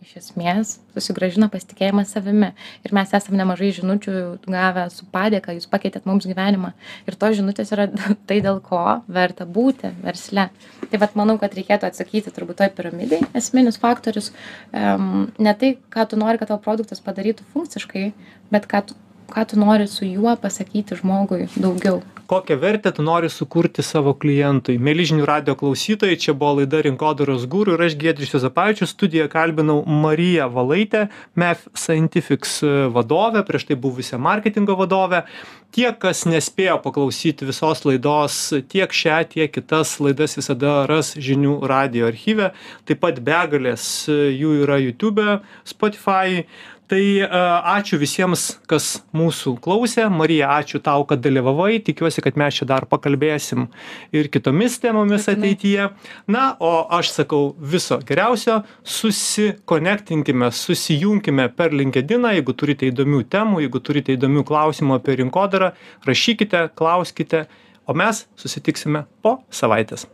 iš 0.00 0.14
esmės 0.16 0.72
susigrąžina 0.94 1.50
pasitikėjimą 1.52 2.06
savimi. 2.08 2.50
Ir 2.86 2.94
mes 2.96 3.10
esam 3.16 3.36
nemažai 3.36 3.70
žinučių 3.76 4.14
gavę 4.48 4.86
su 4.92 5.04
padėka 5.12 5.52
jūs 5.56 5.68
pakeitėt 5.70 6.06
mums 6.08 6.24
gyvenimą. 6.28 6.72
Ir 7.08 7.18
tos 7.20 7.36
žinutės 7.36 7.72
yra 7.76 7.86
tai 8.28 8.40
dėl 8.44 8.62
ko 8.64 9.00
verta 9.12 9.44
būti 9.44 9.92
versle. 10.00 10.48
Tai 10.88 11.02
vat 11.02 11.18
manau 11.20 11.36
kad 11.42 11.54
reikėtų 11.56 11.90
atsakyti 11.90 12.32
turbūt 12.34 12.62
toj 12.62 12.72
piramidėj 12.78 13.28
esminis 13.36 13.78
faktorius 13.80 14.32
em 14.72 15.28
ne 15.38 15.54
tai 15.60 15.74
ką 15.92 16.08
tu 16.10 16.20
nori 16.20 16.40
kad 16.40 16.50
tavo 16.50 16.62
produktas 16.64 17.04
padarytų 17.04 17.46
funkciškai 17.52 18.10
bet 18.50 18.66
ką 18.70 18.84
tu 18.88 18.98
ką 19.32 19.46
tu 19.52 19.60
nori 19.60 19.86
su 19.88 20.04
juo 20.08 20.36
pasakyti 20.36 20.98
žmogui 21.00 21.46
daugiau. 21.56 22.02
Kokią 22.30 22.56
vertę 22.56 22.92
tu 22.92 23.02
nori 23.02 23.30
sukurti 23.30 23.82
savo 23.82 24.12
klientui? 24.14 24.76
Mieli 24.78 25.02
žinių 25.08 25.24
radijo 25.26 25.56
klausytojai 25.58 26.18
čia 26.22 26.30
buvo 26.38 26.60
laida 26.60 26.78
rinkodaros 26.86 27.48
guru 27.50 27.74
ir 27.74 27.82
aš 27.88 27.96
giedrius 27.98 28.36
juozapavičius. 28.36 28.92
Studijoje 28.94 29.32
kalbinau 29.32 29.80
mariją 29.82 30.46
valaitę 30.54 31.08
mef 31.34 31.66
scientifics 31.74 32.60
vadovę 32.94 33.42
prieš 33.48 33.66
tai 33.72 33.80
buvusią 33.82 34.22
marketingo 34.22 34.78
vadovę. 34.78 35.24
Tie 35.74 35.90
kas 36.02 36.22
nespėjo 36.30 36.78
paklausyti 36.86 37.50
visos 37.50 37.82
laidos 37.86 38.38
tiek 38.70 38.94
šią 39.02 39.18
tiek 39.34 39.50
kitas 39.50 39.98
laidas 39.98 40.38
visada 40.38 40.84
ras 40.86 41.16
žinių 41.18 41.60
radijo 41.66 42.06
archyve. 42.14 42.52
Taip 42.86 43.02
pat 43.02 43.18
begalės 43.26 44.06
jų 44.06 44.60
yra 44.62 44.78
jutube 44.86 45.40
spotifajuj 45.66 46.44
tai 46.90 47.02
ačiū 47.76 47.98
visiems 48.00 48.46
kas 48.70 49.00
mūsų 49.16 49.54
klausė. 49.62 50.08
Marija 50.10 50.50
ačiū 50.58 50.80
tau 50.82 51.06
kad 51.08 51.22
dalyvavai. 51.22 51.78
Tikiuosi 51.86 52.24
kad 52.24 52.38
mes 52.40 52.58
čia 52.58 52.66
dar 52.68 52.86
pakalbėsim 52.90 53.68
ir 54.16 54.30
kitomis 54.32 54.80
temomis 54.82 55.28
ateityje. 55.30 55.90
Na 56.30 56.44
o 56.58 56.72
aš 56.98 57.14
sakau 57.20 57.54
viso 57.58 58.00
geriausio. 58.06 58.60
Susikonektinkime 58.82 60.50
susijunkime 60.50 61.48
per 61.56 61.74
linkediną 61.76 62.34
jeigu 62.36 62.54
turite 62.58 62.88
įdomių 62.90 63.24
temų 63.32 63.64
jeigu 63.64 63.82
turite 63.84 64.16
įdomių 64.16 64.44
klausimų 64.48 65.00
apie 65.00 65.18
rinkodarą 65.22 65.72
rašykite 66.08 66.68
klauskite 66.78 67.46
o 67.86 67.96
mes 67.96 68.26
susitiksime 68.38 69.06
po 69.22 69.40
savaitės 69.50 70.08